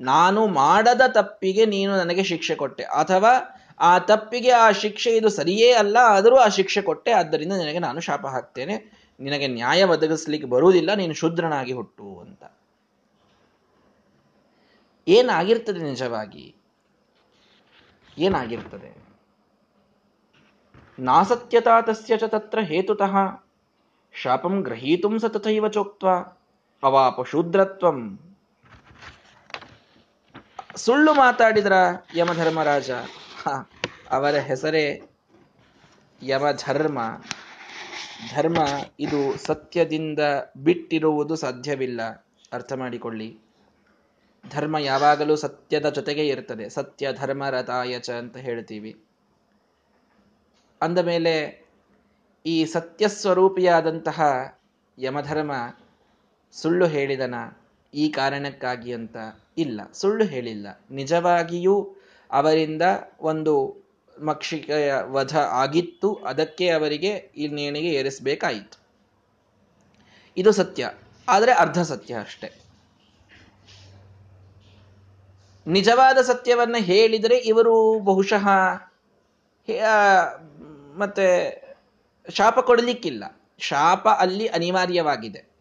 [0.00, 3.32] ನಾನು ಮಾಡದ ತಪ್ಪಿಗೆ ನೀನು ನನಗೆ ಶಿಕ್ಷೆ ಕೊಟ್ಟೆ, ಅಥವಾ
[3.80, 8.26] ಆ ತಪ್ಪಿಗೆ ಆ ಶಿಕ್ಷೆ ಇದು ಸರಿಯೇ ಅಲ್ಲ, ಆದರೂ ಆ ಶಿಕ್ಷೆ ಕೊಟ್ಟೆ, ಆದ್ದರಿಂದ ನಿನಗೆ ನಾನು ಶಾಪ
[8.26, 8.93] ಹಾಕ್ತೇನೆ.
[9.20, 12.44] ನಿನಗೆ ನ್ಯಾಯ ಒದಗಿಸ್ಲಿಕ್ಕೆ ಬರುವುದಿಲ್ಲ, ನೀನು ಶುದ್ರನಾಗಿ ಹುಟ್ಟು ಅಂತ.
[15.08, 16.54] ಏನಾಗಿರ್ತದೆ ನಿಜವಾಗಿ?
[18.18, 18.90] ಏನಾಗಿರ್ತದೆ?
[20.98, 23.14] ನಾಸತ್ಯತಾ ತಸ್ಯ ಚ ತತ್ರ ಹೇತುತಃ,
[24.14, 26.04] ಶಾಪಂ ಗ್ರಹೀತುಂ ಸ ತಥೈವ ಚೋಕ್ತ
[26.82, 28.18] ಅವಾಪ ಶೂದ್ರತ್ವಂ.
[30.76, 31.72] ಸುಳ್ಳು ಮಾತಾಡಿದ್ರ
[32.16, 32.90] ಯಮಧರ್ಮರಾಜ?
[34.10, 35.02] ಅವರ ಹೆಸರೇ
[36.22, 36.98] ಯಮಧರ್ಮ.
[38.34, 38.56] ಧರ್ಮ
[39.00, 40.18] ಇದು ಸತ್ಯದಿಂದ
[40.56, 42.02] ಬಿಟ್ಟಿರುವುದು ಸಾಧ್ಯವಿಲ್ಲ.
[42.52, 43.38] ಅರ್ಥ ಮಾಡಿಕೊಳ್ಳಿ.
[44.50, 49.04] ಧರ್ಮ ಯಾವಾಗಲೂ ಸತ್ಯದ ಜೊತೆಗೆ ಇರ್ತದೆ ಸತ್ಯ, ಧರ್ಮ, ರಥಾಯಚ ಅಂತ ಹೇಳ್ತೀವಿ.
[50.82, 51.64] ಅಂದ ಮೇಲೆ
[52.46, 54.22] ಈ ಸತ್ಯ ಸ್ವರೂಪಿಯಾದಂತಹ
[54.98, 55.52] ಯಮಧರ್ಮ
[56.52, 57.34] ಸುಳ್ಳು ಹೇಳಿದನ
[57.94, 59.16] ಈ ಕಾರಣಕ್ಕಾಗಿ ಅಂತ
[59.58, 59.80] ಇಲ್ಲ.
[59.92, 60.66] ಸುಳ್ಳು ಹೇಳಿಲ್ಲ.
[60.90, 61.96] ನಿಜವಾಗಿಯೂ
[62.30, 62.82] ಅವರಿಂದ
[63.20, 63.83] ಒಂದು
[64.22, 66.14] ಮಕ್ಷಿಕೆಯ ವಧ ಆಗಿತ್ತು.
[66.14, 68.84] ಅದಕ್ಕೆ ಅವರಿಗೆ ಈ ನೇಣಿಗೆ ಏರಿಸಬೇಕಾಯಿತು.
[70.36, 70.90] ಇದು ಸತ್ಯ.
[71.28, 72.64] ಆದರೆ ಅರ್ಧ ಸತ್ಯ ಅಷ್ಟೆ.
[75.66, 78.48] ನಿಜವಾದ ಸತ್ಯವನ್ನ ಹೇಳಿದರೆ ಇವರು ಬಹುಶಃ
[80.96, 81.26] ಮತ್ತೆ
[82.30, 83.40] ಶಾಪ ಕೊಡಲಿಕ್ಕಿಲ್ಲ.
[83.58, 85.53] ಶಾಪ ಅಲ್ಲಿ ಅನಿವಾರ್ಯವಾಗಿದೆ.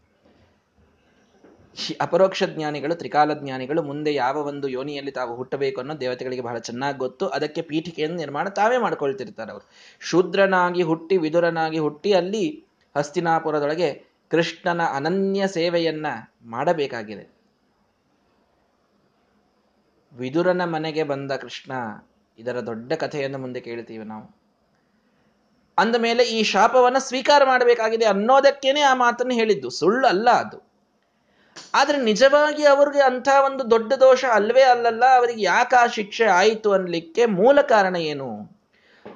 [2.02, 7.28] ಅಪರೋಕ್ಷ ಜ್ಞಾನಿಗಳು, ತ್ರಿಕಾಲ ಜ್ಞಾನಿಗಳು, ಮುಂದೆ ಯಾವ ಒಂದು ಯೋನಿಯಲ್ಲಿ ತಾವು ಹುಟ್ಟಬೇಕು ಅನ್ನೋ ದೇವತೆಗಳಿಗೆ ಬಹಳ ಚೆನ್ನಾಗಿ ಗೊತ್ತು.
[7.28, 9.70] ಅದಕ್ಕೆ ಪೀಠಿಕೆಯನ್ನು ನಿರ್ಮಾಣ ತಾವೇ ಮಾಡ್ಕೊಳ್ತಿರ್ತಾರೆ ಅವರು.
[10.00, 12.66] ಶೂದ್ರನಾಗಿ ಹುಟ್ಟಿ, ವಿದುರನಾಗಿ ಹುಟ್ಟಿ ಅಲ್ಲಿ
[12.96, 16.06] ಹಸ್ತಿನಾಪುರದೊಳಗೆ ಕೃಷ್ಣನ ಅನನ್ಯ ಸೇವೆಯನ್ನ
[16.46, 17.34] ಮಾಡಬೇಕಾಗಿದೆ.
[20.14, 21.72] ವಿದುರನ ಮನೆಗೆ ಬಂದ ಕೃಷ್ಣ
[22.40, 24.36] ಇದರ ದೊಡ್ಡ ಕಥೆಯನ್ನು ಮುಂದೆ ಕೇಳ್ತೀವಿ ನಾವು.
[25.78, 29.70] ಅಂದ ಮೇಲೆ ಈ ಶಾಪವನ್ನು ಸ್ವೀಕಾರ ಮಾಡಬೇಕಾಗಿದೆ ಅನ್ನೋದಕ್ಕೇನೆ ಆ ಮಾತನ್ನು ಹೇಳಿದ್ದು.
[29.70, 30.73] ಸುಳ್ಳು ಅಲ್ಲ ಅದು.
[31.74, 37.26] ಆದ್ರೆ ನಿಜವಾಗಿ ಅವ್ರಿಗೆ ಅಂಥ ಒಂದು ದೊಡ್ಡ ದೋಷ ಅಲ್ವೇ ಅಲ್ಲಲ್ಲ, ಅವರಿಗೆ ಯಾಕೆ ಆ ಶಿಕ್ಷೆ ಆಯಿತು ಅನ್ಲಿಕ್ಕೆ
[37.26, 38.54] ಮೂಲ ಕಾರಣ ಏನು?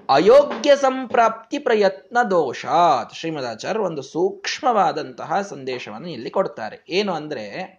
[0.09, 3.13] ಅಯೋಗ್ಯ ಸಂಪ್ರಾಪ್ತಿ ಪ್ರಯತ್ನ ದೋಷಾತ್.
[3.13, 6.85] ಶ್ರೀಮದಾಚಾರ್ಯ ಒಂದು ಸೂಕ್ಷ್ಮವಾದಂತಹ ಸಂದೇಶವನ್ನು ಇಲ್ಲಿ ಕೊಡ್ತಾರೆ.
[6.89, 7.77] ಏನು ಅಂದ್ರೆ,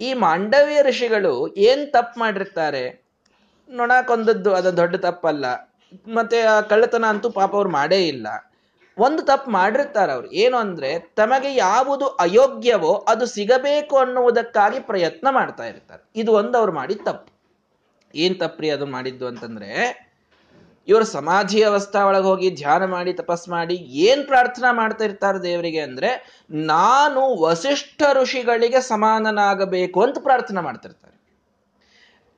[0.00, 3.04] ಈ ಮಾಂಡವ್ಯ ಋಷಿಗಳು ಏನ್ ತಪ್ಪು ಮಾಡಿರ್ತಾರೆ?
[3.68, 5.72] ನೊಣ ಕೊಂದದ್ದು ಅದು ದೊಡ್ಡ ತಪ್ಪಲ್ಲ.
[6.14, 8.51] ಮತ್ತೆ ಆ ಕಳ್ಳತನ ಅಂತೂ ಪಾಪ ಅವ್ರು ಮಾಡೇ ಇಲ್ಲ.
[8.98, 10.32] ಒಂದು ತಪ್ಪು ಮಾಡಿರ್ತಾರೆ ಅವ್ರು.
[10.32, 16.10] ಏನು ಅಂದ್ರೆ, ತಮಗೆ ಯಾವುದು ಅಯೋಗ್ಯವೋ ಅದು ಸಿಗಬೇಕು ಅನ್ನುವುದಕ್ಕಾಗಿ ಪ್ರಯತ್ನ ಮಾಡ್ತಾ ಇರ್ತಾರೆ.
[16.16, 17.32] ಇದು ಒಂದು ಅವ್ರು ಮಾಡಿದ ತಪ್ಪು.
[18.14, 20.02] ಏನ್ ತಪ್ಪ್ರಿ ಅದು ಮಾಡಿದ್ದು ಅಂತಂದ್ರೆ,
[20.88, 26.42] ಇವರು ಸಮಾಧಿ ಅವಸ್ಥಾ ಒಳಗೆ ಹೋಗಿ ಧ್ಯಾನ ಮಾಡಿ, ತಪಸ್ ಮಾಡಿ ಏನ್ ಪ್ರಾರ್ಥನಾ ಮಾಡ್ತಾ ಇರ್ತಾರೆ ದೇವರಿಗೆ ಅಂದ್ರೆ,
[26.50, 31.22] ನಾನು ವಸಿಷ್ಠ ಋಷಿಗಳಿಗೆ ಸಮಾನನಾಗಬೇಕು ಅಂತ ಪ್ರಾರ್ಥನೆ ಮಾಡ್ತಿರ್ತಾರೆ.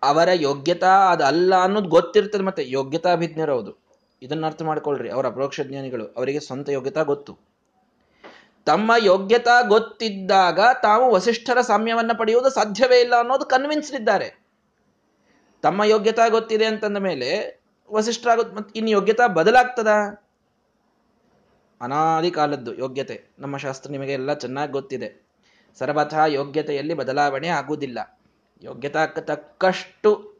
[0.02, 3.83] ಅವರ ಯೋಗ್ಯತಾ ಅದಲ್ಲ ಅನ್ನೋದು ಗೊತ್ತಿರ್ತದೆ, ಮತ್ತೆ ಯೋಗ್ಯತಾಭಿಜ್ಞರೌದು
[4.24, 5.10] ಇದನ್ನ ಅರ್ಥ ಮಾಡ್ಕೊಳ್ರಿ.
[5.10, 7.38] ಅವರ ಅಪರೋಕ್ಷ ಜ್ಞಾನಿಗಳು ಅವರಿಗೆ ಸ್ವಂತ ಯೋಗ್ಯತಾ ಗೊತ್ತು.
[8.66, 14.44] ತಮ್ಮ ಯೋಗ್ಯತಾ ಗೊತ್ತಿದ್ದಾಗ ತಾವು ವಸಿಷ್ಠರ ಸಾಮ್ಯವನ್ನ ಪಡೆಯುವುದು ಸಾಧ್ಯವೇ ಇಲ್ಲ ಅನ್ನೋದು ಕನ್ವಿನ್ಸ್ಡ್ ಇದ್ದಾರೆ.
[15.62, 17.60] ತಮ್ಮ ಯೋಗ್ಯತಾ ಗೊತ್ತಿದೆ ಅಂತಂದ ಮೇಲೆ
[17.90, 19.88] ವಸಿಷ್ಠರಾಗೋದು ಮತ್ತೆ ಇನ್ನು ಯೋಗ್ಯತಾ ಬದಲಾಗ್ತದ?
[21.80, 23.24] ಅನಾದಿ ಕಾಲದ್ದು ಯೋಗ್ಯತೆ.
[23.38, 25.26] ನಮ್ಮ ಶಾಸ್ತ್ರ ನಿಮಗೆ ಎಲ್ಲ ಚೆನ್ನಾಗಿ ಗೊತ್ತಿದೆ.
[25.78, 28.20] ಸರ್ವಥಾ ಯೋಗ್ಯತೆಯಲ್ಲಿ ಬದಲಾವಣೆ ಆಗುವುದಿಲ್ಲ.
[28.62, 30.33] ಯೋಗ್ಯತಾ ತಕ್ಕಷ್ಟು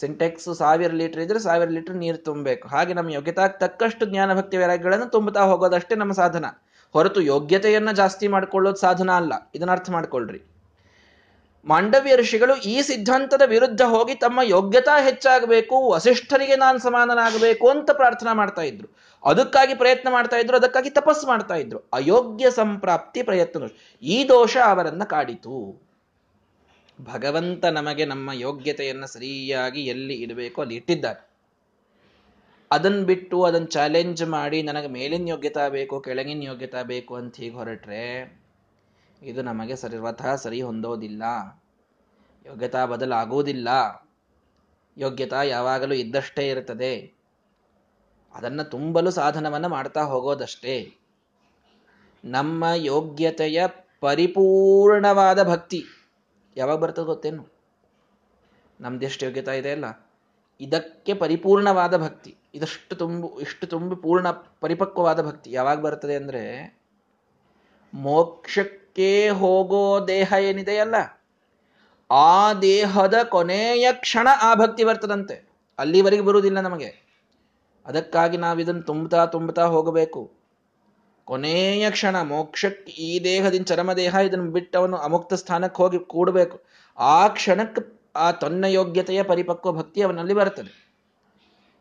[0.00, 2.68] ಸಿಂಟೆಕ್ಸ್ ಸಾವಿರ ಲೀಟರ್ ಇದ್ರೆ ಸಾವಿರ ಲೀಟರ್ ನೀರು ತುಂಬಬೇಕು.
[2.68, 6.44] ಹಾಗೆ ನಮ್ಮ ಯೋಗ್ಯತಾ ತಕ್ಕಷ್ಟು ಜ್ಞಾನ ಭಕ್ತಿ ವೈರಾಗ್ಯಗಳನ್ನು ತುಂಬುತ್ತಾ ಹೋಗೋದಷ್ಟೇ ನಮ್ಮ ಸಾಧನ.
[6.92, 9.32] ಹೊರತು ಯೋಗ್ಯತೆಯನ್ನ ಜಾಸ್ತಿ ಮಾಡ್ಕೊಳ್ಳೋದು ಸಾಧನ ಅಲ್ಲ.
[9.54, 10.42] ಇದನ್ನ ಅರ್ಥ ಮಾಡ್ಕೊಳ್ರಿ.
[11.64, 18.62] ಮಾಂಡವ್ಯ ಋಷಿಗಳು ಈ ಸಿದ್ಧಾಂತದ ವಿರುದ್ಧ ಹೋಗಿ ತಮ್ಮ ಯೋಗ್ಯತಾ ಹೆಚ್ಚಾಗಬೇಕು, ವಸಿಷ್ಠರಿಗೆ ನಾನು ಸಮಾನನಾಗಬೇಕು ಅಂತ ಪ್ರಾರ್ಥನಾ ಮಾಡ್ತಾ
[18.62, 18.96] ಇದ್ರು.
[19.24, 21.78] ಅದಕ್ಕಾಗಿ ಪ್ರಯತ್ನ ಮಾಡ್ತಾ ಇದ್ರು, ಅದಕ್ಕಾಗಿ ತಪಸ್ಸು ಮಾಡ್ತಾ ಇದ್ರು.
[21.92, 23.62] ಅಯೋಗ್ಯ ಸಂಪ್ರಾಪ್ತಿ ಪ್ರಯತ್ನ.
[24.02, 25.82] ಈ ದೋಷ ಅವರನ್ನ ಕಾಡಿತು.
[27.04, 31.30] ಭಗವಂತ ನಮಗೆ ನಮ್ಮ ಯೋಗ್ಯತೆಯನ್ನು ಸರಿಯಾಗಿ ಎಲ್ಲಿ ಇಡಬೇಕು ಅಲ್ಲಿ ಇಟ್ಟಿದ್ದಾರೆ.
[32.70, 38.42] ಅದನ್ನ ಬಿಟ್ಟು ಅದನ್ನ ಚಾಲೆಂಜ್ ಮಾಡಿ ನನಗೆ ಮೇಲಿನ ಯೋಗ್ಯತಾ ಬೇಕು, ಕೆಳಗಿನ ಯೋಗ್ಯತಾ ಬೇಕು ಅಂತ ಹೀಗೆ ಹೊರಟ್ರೆ
[39.22, 41.22] ಇದು ನಮಗೆ ಸರ್ವಥಾ ಸರಿ ಹೊಂದೋದಿಲ್ಲ.
[42.46, 43.68] ಯೋಗ್ಯತಾ ಬದಲಾಗುವುದಿಲ್ಲ
[44.98, 47.14] ಯೋಗ್ಯತಾ ಯಾವಾಗಲೂ ಇದ್ದಷ್ಟೇ ಇರುತ್ತದೆ.
[48.34, 50.94] ಅದನ್ನು ತುಂಬಲು ಸಾಧನವನ್ನು ಮಾಡ್ತಾ ಹೋಗೋದಷ್ಟೇ.
[52.24, 53.64] ನಮ್ಮ ಯೋಗ್ಯತೆಯ
[54.00, 55.84] ಪರಿಪೂರ್ಣವಾದ ಭಕ್ತಿ.
[56.56, 57.46] ಯಾವಾಗ ಬರ್ತದೆ ಗೊತ್ತೇನು?
[58.80, 59.84] ನಮ್ದೆಷ್ಟು ಯೋಗ್ಯತಾ ಇದೆ ಅಲ್ಲ?
[60.60, 66.76] ಇದಕ್ಕೆ ಪರಿಪೂರ್ಣವಾದ ಭಕ್ತಿ, ಇದಷ್ಟು ತುಂಬು, ಇಷ್ಟು ತುಂಬು ಪೂರ್ಣ ಪರಿಪಕ್ವವಾದ ಭಕ್ತಿ ಯಾವಾಗ ಬರ್ತದೆ ಅಂದರೆ,
[67.94, 70.94] ಮೋಕ್ಷಕ್ಕೆ ಹೋಗೋ ದೇಹ ಏನಿದೆಯಲ್ಲ
[72.10, 75.48] ಆ ದೇಹದ ಕೊನೆಯ ಕ್ಷಣ ಆ ಭಕ್ತಿ ಬರ್ತದಂತೆ.
[75.78, 77.02] ಅಲ್ಲಿವರೆಗೆ ಬರುವುದಿಲ್ಲ ನಮಗೆ.
[77.86, 80.41] ಅದಕ್ಕಾಗಿ ನಾವು ಇದನ್ನು ತುಂಬುತ್ತಾ ತುಂಬುತ್ತಾ ಹೋಗಬೇಕು.
[81.24, 86.62] ಕೊನೆಯ ಕ್ಷಣ ಮೋಕ್ಷಕ್ಕೆ ಈ ದೇಹದಿಂದ ಚರಮ ದೇಹ ಇದನ್ನು ಬಿಟ್ಟವನು ಅಮುಕ್ತ ಸ್ಥಾನಕ್ಕೆ ಹೋಗಿ ಕೂಡಬೇಕು.
[86.98, 90.92] ಆ ಕ್ಷಣಕ್ಕೆ ಆ ತನ್ನ ಯೋಗ್ಯತೆಯ ಪರಿಪಕ್ವ ಭಕ್ತಿ ಅವನಲ್ಲಿ ಬರ್ತದೆ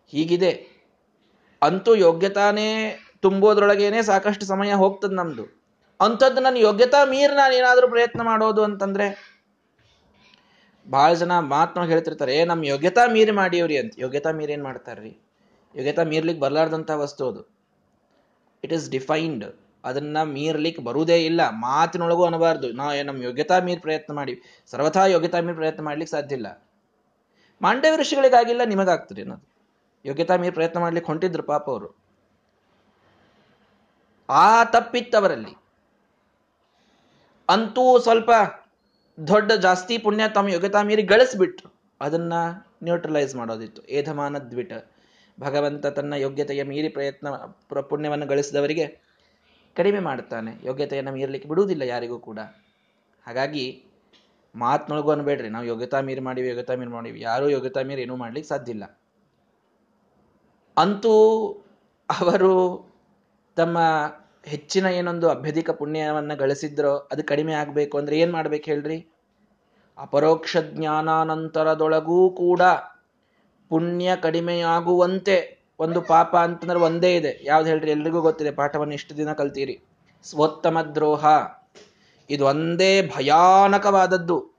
[0.07, 0.81] ಹೀಗಿದೆ.
[1.61, 5.61] ಅಂತೂ ಯೋಗ್ಯತಾನೇ ತುಂಬೋದ್ರೊಳಗೇನೆ ಸಾಕಷ್ಟು ಸಮಯ ಹೋಗ್ತದೆ ನಮ್ದು.
[6.01, 9.37] ಅಂಥದ್ದು ನನ್ನ ಯೋಗ್ಯತಾ ಮೀರಿ ನಾನು ಏನಾದರೂ ಪ್ರಯತ್ನ ಮಾಡೋದು ಅಂತಂದ್ರೆ,
[10.91, 13.93] ಭಾಳ ಜನ ಮಾತನಾಗ ಹೇಳ್ತಿರ್ತಾರೆ, ಏ ನಮ್ಮ ಯೋಗ್ಯತಾ ಮೀರಿ ಮಾಡಿಯವ್ರಿ ಅಂತ.
[13.97, 15.17] ಯೋಗ್ಯತಾ ಮೀರಿ ಏನು ಮಾಡ್ತಾರ್ರಿ?
[15.75, 17.50] ಯೋಗ್ಯತಾ ಮೀರ್ಲಿಕ್ಕೆ ಬರಲಾರ್ದಂಥ ವಸ್ತು ಅದು.
[18.63, 19.45] ಇಟ್ ಇಸ್ ಡಿಫೈನ್ಡ್
[19.83, 21.49] ಅದನ್ನ ಮೀರ್ಲಿಕ್ಕೆ ಬರುವುದೇ ಇಲ್ಲ.
[21.49, 24.41] ಮಾತಿನೊಳಗೂ ಅನ್ನಬಾರ್ದು ನಾವು ನಮ್ಮ ಯೋಗ್ಯತಾ ಮೀರ್ ಪ್ರಯತ್ನ ಮಾಡಿ.
[24.67, 26.67] ಸರ್ವಥಾ ಯೋಗ್ಯತಾ ಮೀರ್ ಪ್ರಯತ್ನ ಮಾಡ್ಲಿಕ್ಕೆ ಸಾಧ್ಯ ಇಲ್ಲ.
[27.61, 29.51] ಮಾಂಡವ್ಯ ಋಷಿಗಳಿಗಾಗಿಲ್ಲ ನಿಮಗಾಗ್ತದೆ ಅನ್ನೋದು.
[30.05, 31.95] ಯೋಗ್ಯತಾ ಮೀರ್ ಪ್ರಯತ್ನ ಮಾಡ್ಲಿಕ್ಕೆ ಹೊಂಟಿದ್ರು ಪಾಪ ಅವರು.
[34.29, 35.57] ಆ ತಪ್ಪಿತ್ತವರಲ್ಲಿ
[37.49, 38.31] ಅಂತೂ ಸ್ವಲ್ಪ
[39.27, 41.73] ದೊಡ್ಡ ಜಾಸ್ತಿ ಪುಣ್ಯ ತಮ್ಮ ಯೋಗ್ಯತಾ ಮೀರಿ ಗಳಿಸ್ಬಿಟ್ರು.
[42.01, 42.33] ಅದನ್ನ
[42.83, 43.85] ನ್ಯೂಟ್ರಲೈಸ್ ಮಾಡೋದಿತ್ತು.
[43.85, 44.71] ಏಧಮಾನ ದ್ವಿಟ
[45.41, 47.29] ಭಗವಂತ ತನ್ನ ಯೋಗ್ಯತೆಯ ಮೀರಿ ಪ್ರಯತ್ನ
[47.81, 48.99] ಪುಣ್ಯವನ್ನು ಗಳಿಸಿದವರಿಗೆ
[49.75, 50.51] ಕಡಿಮೆ ಮಾಡುತ್ತಾನೆ.
[50.63, 52.39] ಯೋಗ್ಯತೆಯನ್ನು ಮೀರಲಿಕ್ಕೆ ಬಿಡುವುದಿಲ್ಲ ಯಾರಿಗೂ ಕೂಡ.
[53.27, 53.85] ಹಾಗಾಗಿ
[54.55, 55.49] ಮಾತ್ನೊಳಗು ಅನ್ಬೇಡ್ರಿ.
[55.49, 57.21] ನಾವು ಯೋಗ್ಯತಾ ಮೀರಿ ಮಾಡಿವಿ, ಯೋಗ್ಯತಾ ಮೀರಿ ಮಾಡಿವಿ.
[57.21, 58.99] ಯಾರೂ ಯೋಗ್ಯತಾ ಮೀರಿ ಏನೂ ಮಾಡ್ಲಿಕ್ಕೆ ಸಾಧ್ಯ ಇಲ್ಲ.
[60.77, 61.15] ಅಂತೂ
[62.19, 62.85] ಅವರು
[63.55, 63.77] ತಮ್ಮ
[64.45, 69.07] ಹೆಚ್ಚಿನ ಏನೊಂದು ಅಭ್ಯಧಿಕ ಪುಣ್ಯವನ್ನು ಗಳಿಸಿದ್ರೋ ಅದು ಕಡಿಮೆ ಆಗಬೇಕು ಅಂದ್ರೆ ಏನು ಮಾಡ್ಬೇಕು ಹೇಳ್ರಿ?
[69.97, 72.61] ಅಪರೋಕ್ಷ ಜ್ಞಾನಾನಂತರದೊಳಗೂ ಕೂಡ
[73.71, 77.41] ಪುಣ್ಯ ಕಡಿಮೆಯಾಗುವಂತೆ ಒಂದು ಪಾಪ ಅಂತಂದ್ರೆ ಒಂದೇ ಇದೆ.
[77.43, 77.91] ಯಾವ್ದು ಹೇಳ್ರಿ?
[77.91, 79.79] ಎಲ್ರಿಗೂ ಗೊತ್ತಿದೆ, ಪಾಠವನ್ನು ಇಷ್ಟು ದಿನ ಕಲ್ತೀರಿ.
[80.23, 81.25] ಸ್ವೋತ್ತಮ ದ್ರೋಹ.
[82.29, 84.51] ಇದು ಒಂದೇ ಭಯಾನಕವಾದದ್ದು.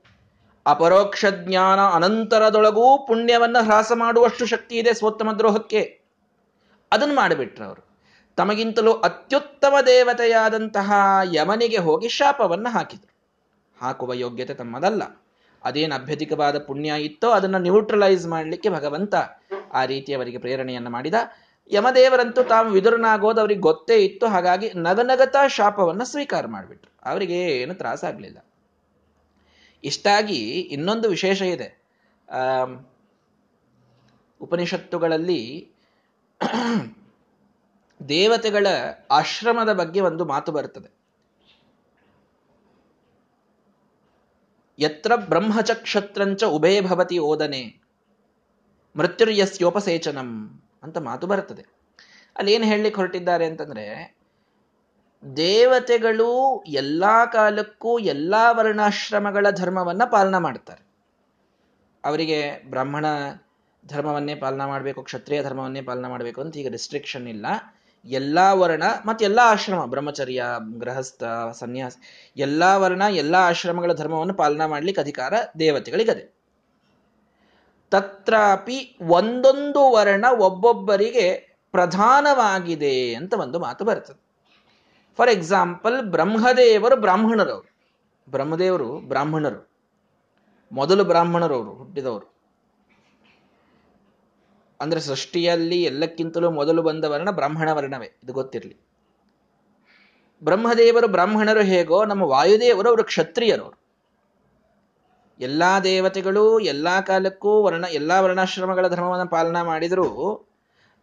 [0.65, 6.01] ಅಪರೋಕ್ಷ ಜ್ಞಾನ ಅನಂತರದೊಳಗೂ ಪುಣ್ಯವನ್ನು ಹ್ರಾಸ ಮಾಡುವಷ್ಟು ಶಕ್ತಿ ಇದೆ ಸ್ವೋತ್ತಮ ದ್ರೋಹಕ್ಕೆ.
[6.91, 7.87] ಅದನ್ನು ಮಾಡಿಬಿಟ್ರು ಅವರು.
[8.35, 10.93] ತಮಗಿಂತಲೂ ಅತ್ಯುತ್ತಮ ದೇವತೆಯಾದಂತಹ
[11.33, 13.13] ಯಮನಿಗೆ ಹೋಗಿ ಶಾಪವನ್ನು ಹಾಕಿದರು.
[13.81, 15.03] ಹಾಕುವ ಯೋಗ್ಯತೆ ತಮ್ಮದಲ್ಲ.
[15.63, 19.15] ಅದೇನು ಅಭ್ಯಧಿಕವಾದ ಪುಣ್ಯ ಇತ್ತೋ ಅದನ್ನು ನ್ಯೂಟ್ರಲೈಸ್ ಮಾಡಲಿಕ್ಕೆ ಭಗವಂತ
[19.73, 21.13] ಆ ರೀತಿ ಅವರಿಗೆ ಪ್ರೇರಣೆಯನ್ನು ಮಾಡಿದ.
[21.71, 26.91] ಯಮದೇವರಂತೂ ತಾವು ವಿದುರನಾಗೋದು ಅವ್ರಿಗೆ ಗೊತ್ತೇ ಇತ್ತು, ಹಾಗಾಗಿ ನಗನಗತಾ ಶಾಪವನ್ನು ಸ್ವೀಕಾರ ಮಾಡಿಬಿಟ್ರು.
[27.05, 28.39] ಅವರಿಗೆ ಏನು ತ್ರಾಸಾಗಲಿಲ್ಲ
[29.83, 30.41] ಇಷ್ಟಾಗಿ
[30.75, 31.69] ಇನ್ನೊಂದು ವಿಶೇಷ ಇದೆ.
[34.41, 35.41] ಉಪನಿಷತ್ತುಗಳಲ್ಲಿ
[38.09, 38.67] ದೇವತೆಗಳ
[39.11, 40.89] ಆಶ್ರಮದ ಬಗ್ಗೆ ಒಂದು ಮಾತು ಬರುತ್ತದೆ
[44.79, 47.81] ಯತ್ರ ಬ್ರಹ್ಮಚಕ್ಷತ್ರಂಚ ಉಭಯ ಭವತಿ ಓದನೆ
[48.95, 51.65] ಮೃತ್ಯುರ್ಯಸ್ಯೋಪಸೇಚನಂ ಅಂತ ಮಾತು ಬರ್ತದೆ.
[52.35, 54.15] ಅಲ್ಲಿ ಏನು ಹೇಳಲಿಕ್ಕೆ ಹೊರಟಿದ್ದಾರೆ ಅಂತಂದ್ರೆ,
[55.35, 60.83] ದೇವತೆಗಳು ಎಲ್ಲ ಕಾಲಕ್ಕೂ ಎಲ್ಲ ವರ್ಣಾಶ್ರಮಗಳ ಧರ್ಮವನ್ನ ಪಾಲನ ಮಾಡ್ತಾರೆ.
[62.05, 63.05] ಅವರಿಗೆ ಬ್ರಾಹ್ಮಣ
[63.87, 67.45] ಧರ್ಮವನ್ನೇ ಪಾಲನ ಮಾಡಬೇಕು, ಕ್ಷತ್ರಿಯ ಧರ್ಮವನ್ನೇ ಪಾಲನ ಮಾಡಬೇಕು ಅಂತ ಈಗ ರಿಸ್ಟ್ರಿಕ್ಷನ್ ಇಲ್ಲ.
[68.05, 70.43] ಎಲ್ಲಾ ವರ್ಣ ಮತ್ತೆ ಎಲ್ಲಾ ಆಶ್ರಮ, ಬ್ರಹ್ಮಚರ್ಯ,
[70.79, 71.97] ಗೃಹಸ್ಥ, ಸನ್ಯಾಸ,
[72.37, 76.35] ಎಲ್ಲ ವರ್ಣ, ಎಲ್ಲಾ ಆಶ್ರಮಗಳ ಧರ್ಮವನ್ನು ಪಾಲನಾ ಮಾಡ್ಲಿಕ್ಕೆ ಅಧಿಕಾರ ದೇವತೆಗಳಿಗದೆ.
[77.91, 84.23] ತತ್ರಾಪಿ ಒಂದೊಂದು ವರ್ಣ ಒಬ್ಬೊಬ್ಬರಿಗೆ ಪ್ರಧಾನವಾಗಿದೆ ಅಂತ ಒಂದು ಮಾತು ಬರ್ತದೆ.
[85.17, 87.73] ಫಾರ್ ಎಕ್ಸಾಂಪಲ್ ಬ್ರಹ್ಮದೇವರು ಬ್ರಾಹ್ಮಣರವರು.
[88.31, 89.69] ಬ್ರಹ್ಮದೇವರು ಬ್ರಾಹ್ಮಣರು.
[90.71, 92.32] ಮೊದಲು ಬ್ರಾಹ್ಮಣರವರು, ಹುಟ್ಟಿದವರು.
[94.81, 98.77] ಅಂದ್ರೆ ಸೃಷ್ಟಿಯಲ್ಲಿ ಎಲ್ಲಕ್ಕಿಂತಲೂ ಮೊದಲು ಬಂದ ವರ್ಣ ಬ್ರಾಹ್ಮಣ ವರ್ಣವೇ, ಇದು ಗೊತ್ತಿರಲಿ.
[100.43, 103.83] ಬ್ರಹ್ಮದೇವರು ಬ್ರಾಹ್ಮಣರು ಹೇಗೋ, ನಮ್ಮ ವಾಯುದೇವರು ಅವರು ಕ್ಷತ್ರಿಯರವರು
[105.39, 110.07] ಎಲ್ಲಾ ದೇವತೆಗಳು ಎಲ್ಲಾ ಕಾಲಕ್ಕೂ ವರ್ಣ, ಎಲ್ಲಾ ವರ್ಣಾಶ್ರಮಗಳ ಧರ್ಮವನ್ನು ಪಾಲನೆ ಮಾಡಿದರೂ,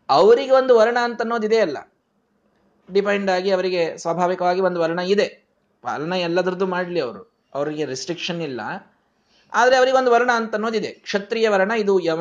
[0.09, 1.93] ಅವರಿಗೆ ಒಂದು ವರ್ಣ ಅಂತ ಅನ್ನೋದಿದೆ ಅಲ್ಲ.
[2.93, 5.45] ಡಿಪೆಂಡ್ ಆಗಿ ಅವರಿಗೆ ಸ್ವಾಭಾವಿಕವಾಗಿ ಒಂದು ವರ್ಣ ಇದೆ.
[5.83, 7.33] ಪಾಲನ ಎಲ್ಲದರದ್ದು ಮಾಡಲಿ ಅವರು.
[7.55, 8.61] ಅವರಿಗೆ ರಿಸ್ಟ್ರಿಕ್ಷನ್ ಇಲ್ಲ.
[9.55, 10.91] ಆದರೆ ಅವರಿಗೆ ಒಂದು ವರ್ಣ ಅಂತ ಅನ್ನೋದಿದೆ.
[10.91, 12.21] ಕ್ಷತ್ರಿಯ ವರ್ಣ, ಇದು ಯಮ,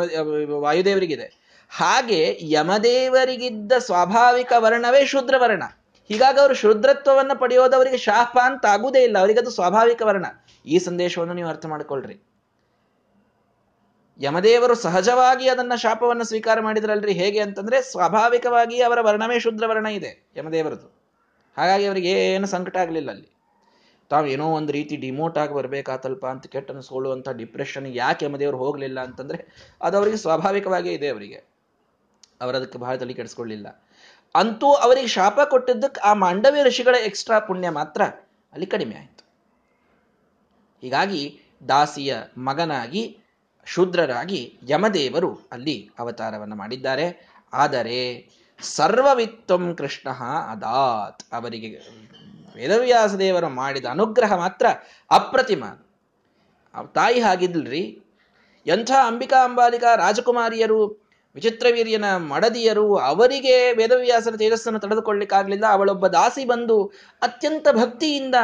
[0.61, 1.27] ವಾಯುದೇವರಿಗಿದೆ.
[1.71, 5.63] ಹಾಗೆ ಯಮದೇವರಿಗಿದ್ದ ಸ್ವಾಭಾವಿಕ ವರ್ಣವೇ ಶೂದ್ರ ವರ್ಣ.
[6.07, 9.17] ಹೀಗಾಗಿ ಅವರು ಶೂದ್ರತ್ವವನ್ನು ಪಡೆಯೋದವರಿಗೆ ಶಾಪ ಅಂತ ಆಗುವುದೇ ಇಲ್ಲ.
[9.19, 10.25] ಅವರಿಗದು ಸ್ವಾಭಾವಿಕ ವರ್ಣ.
[10.65, 12.23] ಈ ಸಂದೇಶವನ್ನು ನೀವು ಅರ್ಥ ಮಾಡಿಕೊಳ್ಳ್ರಿ
[14.21, 17.11] ಯಮದೇವರು ಸಹಜವಾಗಿ ಅದನ್ನ ಶಾಪವನ್ನು ಸ್ವೀಕಾರ ಮಾಡಿದ್ರಲ್ರಿ.
[17.11, 20.87] ಹೇಗೆ ಅಂತಂದ್ರೆ ಸ್ವಾಭಾವಿಕವಾಗಿ ಅವರ ವರ್ಣವೇ ಶುದ್ರ ವರ್ಣ ಇದೆ, ಯಮದೇವರದು.
[21.57, 23.38] ಹಾಗಾಗಿ ಅವರಿಗೆ ಏನು ಸಂಕಟ ಆಗಲಿಲ್ಲ ಅಲ್ಲಿ.
[24.09, 29.69] ತಾವು ಏನೋ ಒಂದು ರೀತಿ ಡಿಮೋಟ್ ಆಗಿ ಬರ್ಬೇಕಾತಲ್ಪ ಅಂತ ಕೆಟ್ಟ ಅನಿಸ್ಕೊಳ್ಳುವಂಥ ಡಿಪ್ರೆಷನ್ ಯಾಕೆ ಯಮದೇವರು ಹೋಗಲಿಲ್ಲ ಅಂತಂದ್ರೆ
[29.81, 31.35] ಅದು ಅವರಿಗೆ ಸ್ವಾಭಾವಿಕವಾಗೇ ಇದೆ ಅವರಿಗೆ.
[32.41, 33.85] ಅವರದಕ್ಕೆ ಬಹಳ ತಲೆ ಕೆಡಿಸ್ಕೊಳ್ಳಿಲ್ಲ.
[34.35, 38.01] ಅಂತೂ ಅವರಿಗೆ ಶಾಪ ಕೊಟ್ಟಿದ್ದಕ್ಕೆ ಆ ಮಾಂಡವ್ಯ ಋಷಿಗಳ ಎಕ್ಸ್ಟ್ರಾ ಪುಣ್ಯ ಮಾತ್ರ
[38.53, 39.23] ಅಲ್ಲಿ ಕಡಿಮೆ ಆಯಿತು.
[40.81, 43.17] ಹೀಗಾಗಿ ದಾಸಿಯ ಮಗನಾಗಿ,
[43.65, 47.29] ಶೂದ್ರರಾಗಿ ಯಮದೇವರು ಅಲ್ಲಿ ಅವತಾರವನ್ನು ಮಾಡಿದ್ದಾರೆ.
[47.53, 48.29] ಆದರೆ
[48.61, 50.09] ಸರ್ವವಿತ್ತಂ ಕೃಷ್ಣ
[50.51, 51.99] ಅದಾತ್ ಅವರಿಗೆ
[52.55, 54.65] ವೇದವ್ಯಾಸ ದೇವರು ಮಾಡಿದ ಅನುಗ್ರಹ ಮಾತ್ರ
[55.11, 55.63] ಅಪ್ರತಿಮ.
[56.93, 58.01] ತಾಯಿ ಹಾಗಿದ್ಲ್ರಿ.
[58.67, 60.87] ಎಂಥ ಅಂಬಿಕಾ ಅಂಬಾಲಿಕಾ ರಾಜಕುಮಾರಿಯರು,
[61.35, 65.65] ವಿಚಿತ್ರವೀರ್ಯನ ಮಡದಿಯರು, ಅವರಿಗೆ ವೇದವ್ಯಾಸನ ತೇಜಸ್ಸನ್ನು ತಡೆದುಕೊಳ್ಳಿಕ್ಕಾಗಲಿಲ್ಲ.
[65.69, 66.83] ಅವಳೊಬ್ಬ ದಾಸಿ ಬಂದು
[67.21, 68.35] ಅತ್ಯಂತ ಭಕ್ತಿಯಿಂದ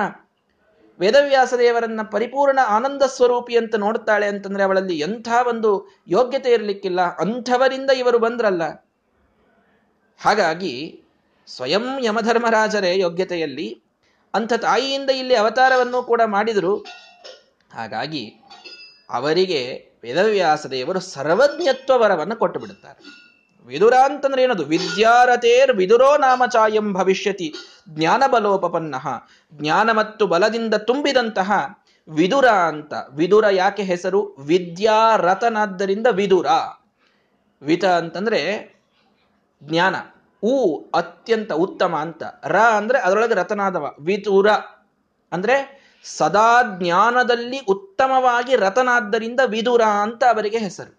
[0.99, 7.01] ವೇದವ್ಯಾಸ ದೇವರನ್ನ ಪರಿಪೂರ್ಣ ಆನಂದ ಸ್ವರೂಪಿ ಅಂತ ನೋಡ್ತಾಳೆ ಅಂತಂದ್ರೆ ಅವಳಲ್ಲಿ ಎಂಥ ಒಂದು ಯೋಗ್ಯತೆ ಇರಲಿಕ್ಕಿಲ್ಲ.
[7.01, 8.91] ಅಂಥವರಿಂದ ಇವರು ಬಂದ್ರಲ್ಲ.
[10.21, 11.03] ಹಾಗಾಗಿ
[11.47, 13.84] ಸ್ವಯಂ ಯಮಧರ್ಮರಾಜರೇ ಯೋಗ್ಯತೆಯಲ್ಲಿ
[14.35, 16.77] ಅಂಥ ತಾಯಿಯಿಂದ ಇಲ್ಲಿ ಅವತಾರವನ್ನು ಕೂಡ ಮಾಡಿದರು.
[17.73, 18.33] ಹಾಗಾಗಿ
[19.09, 23.25] ಅವರಿಗೆ ವೇದವ್ಯಾಸ ದೇವರು ಸರ್ವಜ್ಞತ್ವ ವರವನ್ನು ಕೊಟ್ಟು ಬಿಡುತ್ತಾರೆ.
[23.65, 24.65] ವಿದುರ ಅಂತಂದ್ರೆ ಏನದು?
[24.65, 27.53] ವಿದ್ಯಾರಥೇರ್ ವಿದುರೋ ನಾಮಚಾಯಂ ಭವಿಷ್ಯತಿ
[27.89, 28.95] ಜ್ಞಾನ ಬಲೋಪಪನ್ನ
[29.53, 31.51] ಜ್ಞಾನ ಮತ್ತು ಬಲದಿಂದ ತುಂಬಿದಂತಹ
[32.09, 34.35] ವಿದುರ ಅಂತ ವಿದುರ ಯಾಕೆ ಹೆಸರು?
[34.39, 36.47] ವಿದ್ಯಾರಥನಾದ್ದರಿಂದ ವಿದುರ.
[37.61, 38.39] ವಿತ ಅಂತಂದ್ರೆ
[39.63, 39.95] ಜ್ಞಾನ.
[40.45, 40.55] ಉ
[40.95, 42.23] ಅತ್ಯಂತ ಉತ್ತಮ ಅಂತ.
[42.45, 43.86] ರ ಅಂದ್ರೆ ಅದರೊಳಗೆ ರತನಾದವ.
[43.99, 44.49] ವಿದುರ
[45.31, 45.55] ಅಂದ್ರೆ
[46.03, 50.93] ಸದಾ ಜ್ಞಾನದಲ್ಲಿ ಉತ್ತಮವಾಗಿ ರತನಾದ್ದರಿಂದ ವಿದುರ ಅಂತ ಅವರಿಗೆ ಹೆಸರು.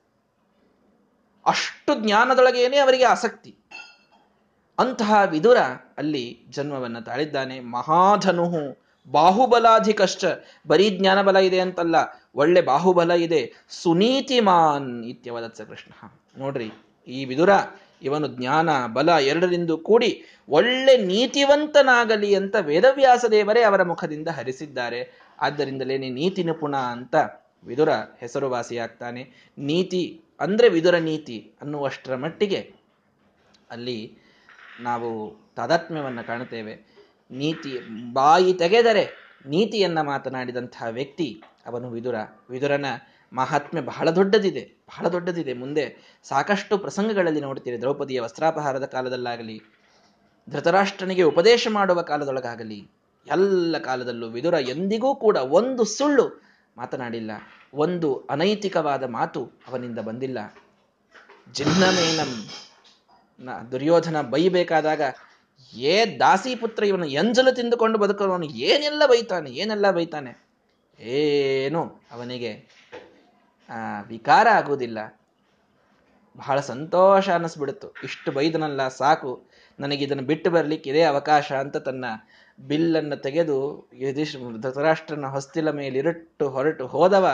[1.47, 3.53] ಅಷ್ಟು ಜ್ಞಾನದೊಳಗೇನೆ ಅವರಿಗೆ ಆಸಕ್ತಿ.
[4.79, 5.59] ಅಂತಹ ವಿದುರ
[5.99, 7.61] ಅಲ್ಲಿ ಜನ್ಮವನ್ನು ತಾಳಿದ್ದಾನೆ.
[7.61, 8.47] ಮಹಾಧನು
[9.07, 10.25] ಬಾಹುಬಲಾಧಿಕಶ್ಚ.
[10.67, 11.97] ಬರೀ ಜ್ಞಾನಬಲ ಇದೆ ಅಂತಲ್ಲ,
[12.35, 13.43] ಒಳ್ಳೆ ಬಾಹುಬಲ ಇದೆ.
[13.83, 15.93] ಸುನೀತಿಮಾನ್ ಇತ್ಯವದತ್ಸ ಕೃಷ್ಣ.
[16.39, 16.71] ನೋಡ್ರಿ,
[17.07, 17.51] ಈ ವಿದುರ
[18.03, 25.21] ಇವನು ಜ್ಞಾನ, ಬಲ ಎರಡರಿಂದ ಕೂಡಿ ಒಳ್ಳೆ ನೀತಿವಂತನಾಗಲಿ ಅಂತ ವೇದವ್ಯಾಸ ದೇವರೇ ಅವರ ಮುಖದಿಂದ ಹರಿಸಿದ್ದಾರೆ.
[25.41, 27.17] ಆದ್ದರಿಂದಲೇ ನೀತಿ ನಿಪುಣ ಅಂತ
[27.65, 29.53] ವಿದುರ ಹೆಸರುವಾಸಿಯಾಗ್ತಾನೆ.
[29.59, 32.75] ನೀತಿ ಅಂದ್ರೆ ವಿದುರ ನೀತಿ ಅನ್ನುವಷ್ಟರ ಮಟ್ಟಿಗೆ
[33.71, 34.19] ಅಲ್ಲಿ
[34.81, 36.97] ನಾವು ತಾದಾತ್ಮ್ಯವನ್ನು ಕಾಣುತ್ತೇವೆ.
[37.31, 37.79] ನೀತಿ
[38.13, 42.15] ಬಾಯಿ ತೆಗೆದರೆ ನೀತಿಯನ್ನ ಮಾತನಾಡಿದಂತಹ ವ್ಯಕ್ತಿ ಅವನು ವಿದುರ.
[42.51, 42.87] ವಿದುರನ
[43.33, 45.53] ಮಹಾತ್ಮೆ ಬಹಳ ದೊಡ್ಡದಿದೆ ಬಹಳ ದೊಡ್ಡದಿದೆ.
[45.53, 45.85] ಮುಂದೆ
[46.25, 49.57] ಸಾಕಷ್ಟು ಪ್ರಸಂಗಗಳಲ್ಲಿ ನೋಡ್ತೀರಿ, ದ್ರೌಪದಿಯ ವಸ್ತ್ರಾಪಹಾರದ ಕಾಲದಲ್ಲಾಗಲಿ,
[50.49, 52.81] ಧೃತರಾಷ್ಟ್ರನಿಗೆ ಉಪದೇಶ ಮಾಡುವ ಕಾಲದೊಳಗಾಗಲಿ,
[53.27, 56.27] ಎಲ್ಲ ಕಾಲದಲ್ಲೂ ವಿದುರ ಎಂದಿಗೂ ಕೂಡ ಒಂದು ಸುಳ್ಳು
[56.77, 57.31] ಮಾತನಾಡಿಲ್ಲ,
[57.75, 60.39] ಒಂದು ಅನೈತಿಕವಾದ ಮಾತು ಅವನಿಂದ ಬಂದಿಲ್ಲ.
[61.55, 62.33] ಜಿನ್ನಮೇನಂ
[63.73, 65.03] ದುರ್ಯೋಧನ ಬೈಬೇಕಾದಾಗ,
[65.73, 70.33] ಏ ದಾಸಿ ಪುತ್ರ ಇವನು ಎಂಜಲು ತಿಂದುಕೊಂಡು ಬದುಕುವವನು ಏನೆಲ್ಲ ಬೈತಾನೆ ಏನೆಲ್ಲ ಬೈತಾನೆ?
[70.99, 71.83] ಏನು?
[72.13, 72.51] ಅವನಿಗೆ
[74.09, 74.99] ವಿಕಾರ ಆಗುವುದಿಲ್ಲ.
[76.37, 77.89] ಬಹಳ ಸಂತೋಷ ಅನ್ನಿಸ್ಬಿಡುತ್ತು.
[78.05, 79.33] ಇಷ್ಟು ಬೈದನಲ್ಲ, ಸಾಕು.
[79.81, 82.05] ನನಗೆ ಇದನ್ನು ಬಿಟ್ಟು ಬರಲಿಕ್ಕೆ ಇದೇ ಅವಕಾಶ ಅಂತ ತನ್ನ
[82.61, 83.57] ಬಿಲ್ಲನ್ನು ತೆಗೆದು
[83.95, 87.27] ಯುಧಿಷ್ ಧೃತರಾಷ್ಟ್ರನ ಹೊಸ್ತಿಲ ಮೇಲಿರುಟ್ಟು ಹೊರಟು ಹೋದವ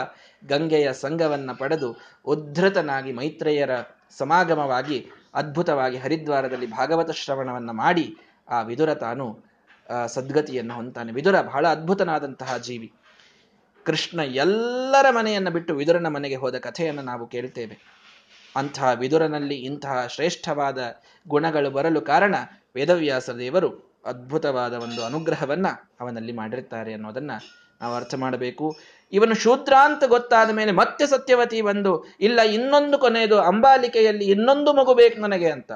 [0.45, 1.89] ಗಂಗೆಯ ಸಂಘವನ್ನು ಪಡೆದು
[2.25, 3.69] ಉದ್ಧತನಾಗಿ ಮೈತ್ರೇಯರ
[4.17, 4.97] ಸಮಾಗಮವಾಗಿ
[5.33, 8.17] ಅದ್ಭುತವಾಗಿ ಹರಿದ್ವಾರದಲ್ಲಿ ಭಾಗವತ ಶ್ರವಣವನ್ನ ಮಾಡಿ
[8.49, 9.25] ಆ ವಿದುರ ತಾನು
[10.07, 12.91] ಸದ್ಗತಿಯನ್ನು ಹೊಂತಾನೆ ವಿದುರ ಬಹಳ ಅದ್ಭುತನಾದಂತಹ ಜೀವಿ.
[13.83, 17.93] ಕೃಷ್ಣ ಎಲ್ಲರ ಮನೆಯನ್ನು ಬಿಟ್ಟು ವಿದುರನ ಮನೆಗೆ ಹೋದ ಕಥೆಯನ್ನು ನಾವು ಕೇಳ್ತೇವೆ.
[18.55, 20.95] ಅಂತಹ ವಿದುರನಲ್ಲಿ ಇಂತಹ ಶ್ರೇಷ್ಠವಾದ
[21.27, 22.35] ಗುಣಗಳು ಬರಲು ಕಾರಣ
[22.75, 25.67] ವೇದವ್ಯಾಸ ದೇವರು ಅದ್ಭುತವಾದ ಒಂದು ಅನುಗ್ರಹವನ್ನ
[25.99, 27.31] ಅವನಲ್ಲಿ ಮಾಡಿರ್ತಾರೆ ಅನ್ನೋದನ್ನ
[27.81, 28.77] ನಾವು ಅರ್ಥ ಮಾಡಬೇಕು.
[29.11, 35.21] ಇವನು ಶೂದ್ರ ಅಂತ ಗೊತ್ತಾದ ಮೇಲೆ ಮತ್ತೆ ಸತ್ಯವತಿ ಬಂದು, ಇಲ್ಲ, ಇನ್ನೊಂದು ಕೊನೆಯದು ಅಂಬಾಲಿಕೆಯಲ್ಲಿ ಇನ್ನೊಂದು ಮಗು ಬೇಕು
[35.21, 35.71] ನನಗೆ ಅಂತ.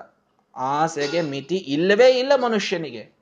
[0.56, 3.17] ಆಸೆಗೆ ಮಿತಿ ಇಲ್ಲವೇ ಇಲ್ಲ ಮನುಷ್ಯನಿಗೆ.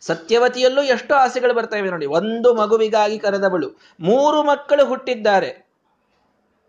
[0.00, 2.06] ಸತ್ಯವತಿಯಲ್ಲೂ ಎಷ್ಟು ಆಸೆಗಳು ಬರ್ತವೆ ನೋಡಿ.
[2.06, 3.68] ಒಂದು ಮಗುವಿಗಾಗಿ ಕರೆದವಳು.
[4.00, 5.68] ಮೂರು ಮಕ್ಕಳು ಹುಟ್ಟಿದ್ದಾರೆ.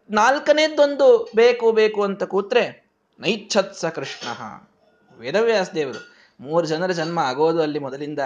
[0.09, 2.89] ನಾಲ್ಕನೇದೊಂದು ಬೇಕು ಬೇಕು ಅಂತ ಕೂತ್ರೆ
[3.19, 4.27] ನೈಚ್ಛತ್ಸ ಕೃಷ್ಣ.
[5.19, 6.19] ವೇದವ್ಯಾಸ ದೇವರು.
[6.39, 8.19] ಮೂರು ಜನರ ಜನ್ಮ ಆಗೋದು ಅಲ್ಲಿ ಮೊದಲಿಂದ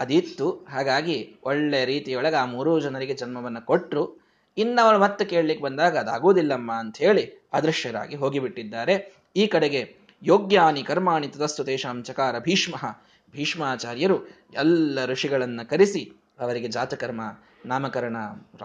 [0.00, 0.50] ಅದಿತ್ತು.
[0.50, 4.20] ಹಾಗಾಗಿ ಒಳ್ಳೆ ರೀತಿಯೊಳಗೆ ಆ ಮೂರು ಜನರಿಗೆ ಜನ್ಮವನ್ನು ಕೊಟ್ಟರು
[4.58, 9.14] ಇನ್ನವಳು ಮತ್ತೆ ಕೇಳಲಿಕ್ಕೆ ಬಂದಾಗ ಅದಾಗೋದಿಲ್ಲಮ್ಮ ಅಂತ ಹೇಳಿ ಅದೃಶ್ಯರಾಗಿ ಹೋಗಿಬಿಟ್ಟಿದ್ದಾರೆ.
[9.36, 12.74] ಈ ಕಡೆಗೆ ಯೋಗ್ಯಾನಿ ಕರ್ಮಾಣಿ ತದಸ್ತು ತೇಷಾಂ ಚಕಾರ ಭೀಷ್ಮ
[13.32, 14.16] ಭೀಷ್ಮಾಚಾರ್ಯರು
[14.54, 17.20] ಎಲ್ಲ ಋಷಿಗಳನ್ನು ಕರೆಸಿ ಅವರಿಗೆ ಜಾತಕರ್ಮ,
[17.66, 18.16] ನಾಮಕರಣ,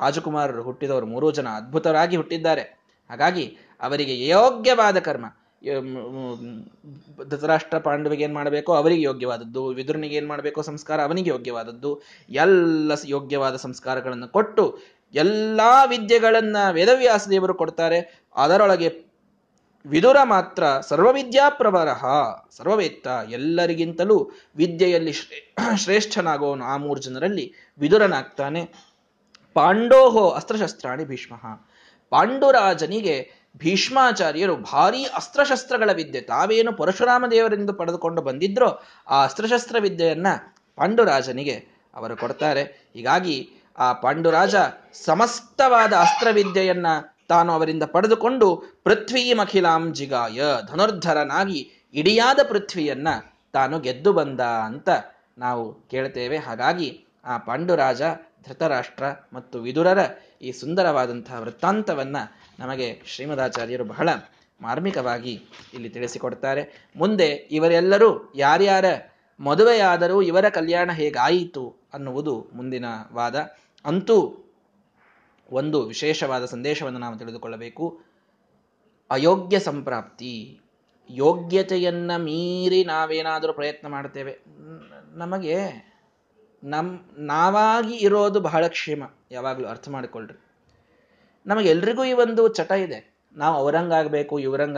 [0.02, 2.62] ರಾಜಕುಮಾರರು ಹುಟ್ಟಿದವರು ಮೂರೂ ಜನ ಅದ್ಭುತರಾಗಿ ಹುಟ್ಟಿದ್ದಾರೆ.
[3.10, 5.26] ಹಾಗಾಗಿ ಅವರಿಗೆ ಯೋಗ್ಯವಾದ ಕರ್ಮ.
[7.30, 12.02] ಧೃತರಾಷ್ಟ್ರ ಪಾಂಡವಿಗೆ ಏನು ಮಾಡಬೇಕೋ ಅವರಿಗೆ ಯೋಗ್ಯವಾದದ್ದು, ವಿದುರನಿಗೆ ಏನು ಮಾಡಬೇಕೋ ಸಂಸ್ಕಾರ ಅವನಿಗೆ ಯೋಗ್ಯವಾದದ್ದು.
[12.30, 14.66] ಎಲ್ಲ ಯೋಗ್ಯವಾದ ಸಂಸ್ಕಾರಗಳನ್ನು ಕೊಟ್ಟು
[15.14, 18.28] ಎಲ್ಲ ವಿದ್ಯೆಗಳನ್ನು ವೇದವ್ಯಾಸ ದೇವರು ಕೊಡ್ತಾರೆ.
[18.36, 18.90] ಅದರೊಳಗೆ
[19.86, 22.06] ವಿದುರ ಮಾತ್ರ ಸರ್ವವಿದ್ಯಾಪ್ರವರಹ
[22.52, 25.14] ಸರ್ವವೇತ್ತ, ಎಲ್ಲರಿಗಿಂತಲೂ ವಿದ್ಯೆಯಲ್ಲಿ
[25.78, 28.66] ಶ್ರೇಷ್ಠನಾಗೋನು ಆ ಮೂರು ಜನರಲ್ಲಿ ವಿದುರನಾಗ್ತಾನೆ.
[29.54, 31.36] ಪಾಂಡೋಹೋ ಅಸ್ತ್ರಶಸ್ತ್ರಾಣಿ ಭೀಷ್ಮ.
[32.10, 36.22] ಪಾಂಡುರಾಜನಿಗೆ ಭೀಷ್ಮಾಚಾರ್ಯರು ಭಾರೀ ಅಸ್ತ್ರಶಸ್ತ್ರಗಳ ವಿದ್ಯೆ.
[36.22, 40.28] ತಾವೇನು ಪರಶುರಾಮ ದೇವರಿಂದ ಪಡೆದುಕೊಂಡು ಬಂದಿದ್ರೋ ಆ ಅಸ್ತ್ರಶಸ್ತ್ರ ವಿದ್ಯೆಯನ್ನ
[40.76, 42.64] ಪಾಂಡುರಾಜನಿಗೆ ಅವರು ಕೊಡ್ತಾರೆ.
[42.64, 44.56] ಹೀಗಾಗಿ ಆ ಪಾಂಡುರಾಜ
[45.06, 46.88] ಸಮಸ್ತವಾದ ಅಸ್ತ್ರವಿದ್ಯೆಯನ್ನ
[47.28, 53.08] ತಾನು ಅವರಿಂದ ಪಡೆದುಕೊಂಡು ಪೃಥ್ವೀಮಖಿಲಾಂ ಜಿಗಾಯ, ಧನುರ್ಧರನಾಗಿ ಇಡಿಯಾದ ಪೃಥ್ವಿಯನ್ನ
[53.54, 54.90] ತಾನು ಗೆದ್ದು ಬಂದ ಅಂತ
[55.38, 56.38] ನಾವು ಕೇಳ್ತೇವೆ.
[56.38, 58.02] ಹಾಗಾಗಿ ಆ ಪಾಂಡುರಾಜ,
[58.48, 59.98] ಧೃತರಾಷ್ಟ್ರ ಮತ್ತು ವಿದುರರ
[60.42, 62.18] ಈ ಸುಂದರವಾದಂತಹ ವೃತ್ತಾಂತವನ್ನ
[62.60, 64.10] ನಮಗೆ ಶ್ರೀಮದಾಚಾರ್ಯರು ಬಹಳ
[64.62, 65.42] ಮಾರ್ಮಿಕವಾಗಿ
[65.74, 66.92] ಇಲ್ಲಿ ತಿಳಿಸಿಕೊಡ್ತಾರೆ.
[66.96, 68.86] ಮುಂದೆ ಇವರೆಲ್ಲರೂ ಯಾರ್ಯಾರ
[69.40, 73.36] ಮದುವೆಯಾದರೂ ಇವರ ಕಲ್ಯಾಣ ಹೇಗಾಯಿತು ಅನ್ನುವುದು ಮುಂದಿನ ವಾದ.
[73.86, 74.45] ಅಂತೂ
[75.52, 78.02] ಒಂದು ವಿಶೇಷವಾದ ಸಂದೇಶವನ್ನು ನಾವು ತಿಳಿದುಕೊಳ್ಳಬೇಕು.
[79.10, 80.60] ಅಯೋಗ್ಯ ಸಂಪ್ರಾಪ್ತಿ,
[81.10, 84.40] ಯೋಗ್ಯತೆಯನ್ನ ಮೀರಿ ನಾವೇನಾದರೂ ಪ್ರಯತ್ನ ಮಾಡ್ತೇವೆ.
[85.14, 85.58] ನಮಗೆ
[86.64, 90.40] ನಮ್, ನಾವಾಗಿ ಇರೋದು ಬಹಳ ಕ್ಷೇಮ, ಯಾವಾಗಲೂ ಅರ್ಥ ಮಾಡಿಕೊಳ್ಳ್ರಿ
[91.46, 93.16] ನಮಗೆ ಎಲ್ರಿಗೂ ಈ ಒಂದು ಚಟ ಇದೆ.
[93.36, 94.78] ನಾವು ಅವರಂಗಾಗಬೇಕು ಯುವರಂಗ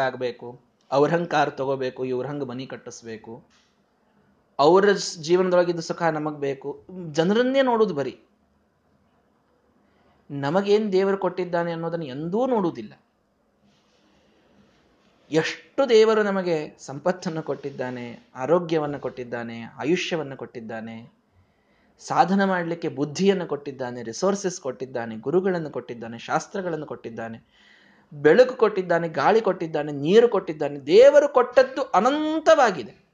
[0.92, 3.44] ಅವ್ರಂಗ್ ಕಾರ್ ತಗೋಬೇಕು, ಇವ್ರಂಗ್ ಮನಿ ಕಟ್ಟಿಸ್ಬೇಕು.
[4.60, 6.86] ಅವರ ಜೀವನದೊಳಗಿದ್ದು ಸುಖ ನಮಗೆ ಬೇಕು.
[7.12, 8.20] ಜನರನ್ನೇ ನೋಡೋದು ಬರೀ.
[10.32, 12.94] ನಮಗೇನು ದೇವರು ಕೊಟ್ಟಿದ್ದಾನೆ ಅನ್ನೋದನ್ನು ಎಂದೂ ನೋಡುವುದಿಲ್ಲ.
[15.32, 21.12] ಎಷ್ಟು ದೇವರು ನಮಗೆ ಸಂಪತ್ತನ್ನು ಕೊಟ್ಟಿದ್ದಾನೆ, ಆರೋಗ್ಯವನ್ನು ಕೊಟ್ಟಿದ್ದಾನೆ, ಆಯುಷ್ಯವನ್ನು ಕೊಟ್ಟಿದ್ದಾನೆ,
[22.00, 27.44] ಸಾಧನ ಮಾಡಲಿಕ್ಕೆ ಬುದ್ಧಿಯನ್ನು ಕೊಟ್ಟಿದ್ದಾನೆ ರಿಸೋರ್ಸಸ್ ಕೊಟ್ಟಿದ್ದಾನೆ, ಗುರುಗಳನ್ನು ಕೊಟ್ಟಿದ್ದಾನೆ, ಶಾಸ್ತ್ರಗಳನ್ನು ಕೊಟ್ಟಿದ್ದಾನೆ,
[28.14, 33.08] ಬೆಳಕು ಕೊಟ್ಟಿದ್ದಾನೆ, ಗಾಳಿ ಕೊಟ್ಟಿದ್ದಾನೆ, ನೀರು ಕೊಟ್ಟಿದ್ದಾನೆ, ದೇವರು ಕೊಟ್ಟದ್ದು ಅನಂತವಾಗಿದೆ.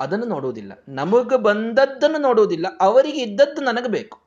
[0.00, 0.72] ಅದನ್ನು ನೋಡುವುದಿಲ್ಲ.
[0.88, 2.66] ನಮಗೆ ಬಂದದ್ದನ್ನು ನೋಡುವುದಿಲ್ಲ.
[2.80, 4.23] ಅವರಿಗೆ ಇದ್ದದ್ದು ನನಗೆ ಬೇಕು.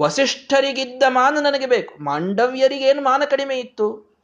[0.00, 1.98] ವಸಿಷ್ಠರಿಗಿದ್ದ ಮಾನ ನನಗೆ ಬೇಕು.
[1.98, 4.16] ಮಾಂಡವ್ಯರಿಗೇನು ಮಾನ ಕಡಿಮೆ ಇತ್ತು?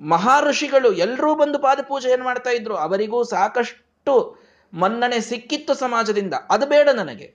[0.00, 2.76] ಮಹಾಋಷಿಗಳು ಎಲ್ಲರೂ ಬಂದು ಪಾದಪೂಜೆಯನ್ನು ಮಾಡ್ತಾ ಇದ್ರು?
[2.76, 4.42] ಅವರಿಗೂ ಸಾಕಷ್ಟು
[4.74, 6.34] ಮನ್ನಣೆ ಸಿಕ್ಕಿತ್ತು ಸಮಾಜದಿಂದ.
[6.50, 7.34] ಅದು ಬೇಡ ನನಗೆ.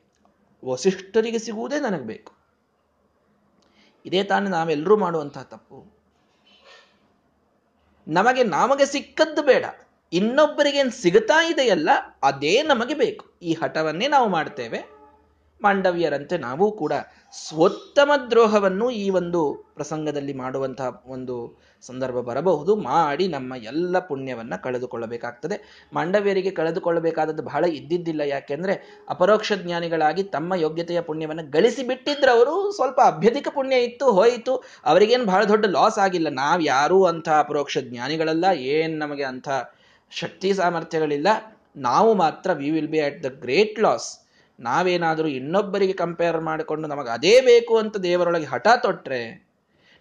[0.65, 2.34] ವಸಿಷ್ಠರಿಗೆ ಸಿಗುವುದೇ ನನಗೆ ಬೇಕು.
[4.06, 5.97] ಇದೇ ತಾನೇ ನಾವೆಲ್ಲರೂ ಮಾಡುವಂತಹ ತಪ್ಪು.
[8.08, 9.65] ನಮಗೆ ನಮಗೆ ಸಿಕ್ಕದ್ದು ಬೇಡ.
[10.13, 11.89] ಇನ್ನೊಬ್ಬರಿಗೇನು ಸಿಗುತ್ತಾ ಇದೆಯಲ್ಲ,
[12.23, 13.25] ಅದೇ ನಮಗೆ ಬೇಕು.
[13.41, 14.96] ಈ ಹಠವನ್ನೇ ನಾವು ಮಾಡ್ತೇವೆ.
[15.62, 16.93] ಮಾಂಡವ್ಯರಂತೆ ನಾವು ಕೂಡ
[17.48, 22.76] ಸ್ವೋತ್ತಮ ದ್ರೋಹವನ್ನು ಈ ಒಂದು ಪ್ರಸಂಗದಲ್ಲಿ ಮಾಡುವಂತಹ ಒಂದು ಸಂದರ್ಭ ಬರಬಹುದು.
[22.76, 25.88] ಮಾಡಿ ನಮ್ಮ ಎಲ್ಲ ಪುಣ್ಯವನ್ನ ಕಳೆದುಕೊಳ್ಳಬೇಕಾಗ್ತದೆ.
[25.93, 28.22] ಮಾಂಡವ್ಯರಿಗೆ ಕಳೆದುಕೊಳ್ಳಬೇಕಾದದ್ದು ಬಹಳ ಇದ್ದಿದ್ದಿಲ್ಲ.
[28.22, 34.63] ಯಾಕೆಂದ್ರೆ ಅಪರೋಕ್ಷ ಜ್ಞಾನಿಗಳಾಗಿ ತಮ್ಮ ಯೋಗ್ಯತೆಯ ಪುಣ್ಯವನ್ನು ಗಳಿಸಿ ಬಿಟ್ಟಿದ್ರೆ ಅವರು ಸ್ವಲ್ಪ ಅಭ್ಯಧಿಕ ಪುಣ್ಯ ಇತ್ತು, ಹೋಯಿತು.
[34.86, 36.30] ಅವರಿಗೇನು ಬಹಳ ದೊಡ್ಡ ಲಾಸ್ ಆಗಿಲ್ಲ.
[36.30, 38.46] ನಾವು ಯಾರೂ ಅಂಥ ಅಪರೋಕ್ಷ ಜ್ಞಾನಿಗಳಲ್ಲ.
[38.58, 39.50] ಏನ್ ನಮಗೆ ಅಂಥ
[40.12, 41.28] ಶಕ್ತಿ ಸಾಮರ್ಥ್ಯಗಳಿಲ್ಲ.
[41.76, 44.26] ನಾವು ಮಾತ್ರ we will be at the great loss
[44.60, 49.48] ನಾವೇನಾದರೂ ಇನ್ನೊಬ್ಬರಿಗೆ ಕಂಪೇರ್ ಮಾಡಿಕೊಂಡು ನಮಗೆ ಅದೇ ಬೇಕು ಅಂತ ದೇವರೊಳಗೆ ಹಠ ತೊಟ್ಟರೆ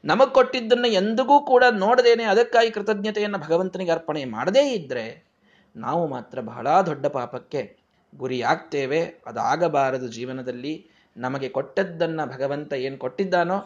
[0.05, 5.27] ನಮಗೆ ಕೊಟ್ಟಿದ್ದನ್ನು ಎಂದಿಗೂ ಕೂಡ ನೋಡದೇನೆ ಅದಕ್ಕಾಗಿ ಕೃತಜ್ಞತೆಯನ್ನು ಭಗವಂತನಿಗೆ ಅರ್ಪಣೆ ಮಾಡದೇ ಇದ್ದರೆ
[5.77, 7.77] ನಾವು ಮಾತ್ರ ಬಹಳ ದೊಡ್ಡ ಪಾಪಕ್ಕೆ
[8.17, 9.01] ಗುರಿಯಾಗ್ತೇವೆ.
[9.27, 10.87] ಅದಾಗಬಾರದು ಜೀವನದಲ್ಲಿ.
[11.17, 13.59] ನಮಗೆ ಕೊಟ್ಟದ್ದನ್ನು ಭಗವಂತ ಏನು ಕೊಟ್ಟಿದ್ದಾನೋ,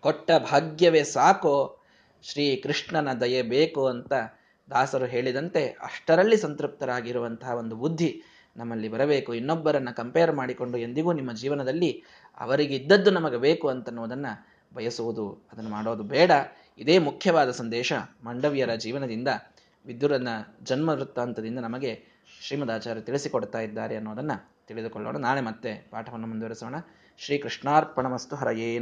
[0.00, 1.78] ಕೊಟ್ಟ ಭಾಗ್ಯವೇ ಸಾಕೋ
[2.22, 4.12] ಶ್ರೀ ಕೃಷ್ಣನ ದಯೆ ಬೇಕು ಅಂತ
[4.70, 8.22] ದಾಸರು ಹೇಳಿದಂತೆ ಅಷ್ಟರಲ್ಲಿ ಸಂತೃಪ್ತರಾಗಿರುವಂತಹ ಒಂದು ಬುದ್ಧಿ
[8.56, 9.34] ನಮ್ಮಲ್ಲಿ ಬರಬೇಕು.
[9.34, 12.02] ಇನ್ನೊಬ್ಬರನ್ನು ಕಂಪೇರ್ ಮಾಡಿಕೊಂಡು ಎಂದಿಗೂ ನಿಮ್ಮ ಜೀವನದಲ್ಲಿ
[12.38, 16.30] ಅವರಿಗೆ ಇದ್ದದ್ದು ನಮಗೆ ಬೇಕು ಅಂತನ್ನುವುದನ್ನು ಬಯಸುವುದು, ಅದನ್ನು ಮಾಡೋದು ಬೇಡ.
[16.78, 17.92] ಇದೇ ಮುಖ್ಯವಾದ ಸಂದೇಶ
[18.24, 19.28] ಮಂಡವಿಯರ ಜೀವನದಿಂದ
[19.86, 20.28] ವಿದ್ಯುರನ್ನ
[20.62, 22.04] ಜನ್ಮ ವೃತ್ತಾಂತದಿಂದ ನಮಗೆ
[22.42, 25.16] ಶ್ರೀಮದಾಚಾರ್ಯ ತಿಳಿಸಿಕೊಡ್ತಾ ಇದ್ದಾರೆ ಅನ್ನೋದನ್ನು ತಿಳಿದುಕೊಳ್ಳೋಣ.
[25.16, 26.74] ನಾಳೆ ಮತ್ತೆ ಪಾಠವನ್ನು ಮುಂದುವರಿಸೋಣ.
[27.18, 28.78] ಶ್ರೀ ಕೃಷ್ಣಾರ್ಪಣಮಸ್ತು ಹರಯೇ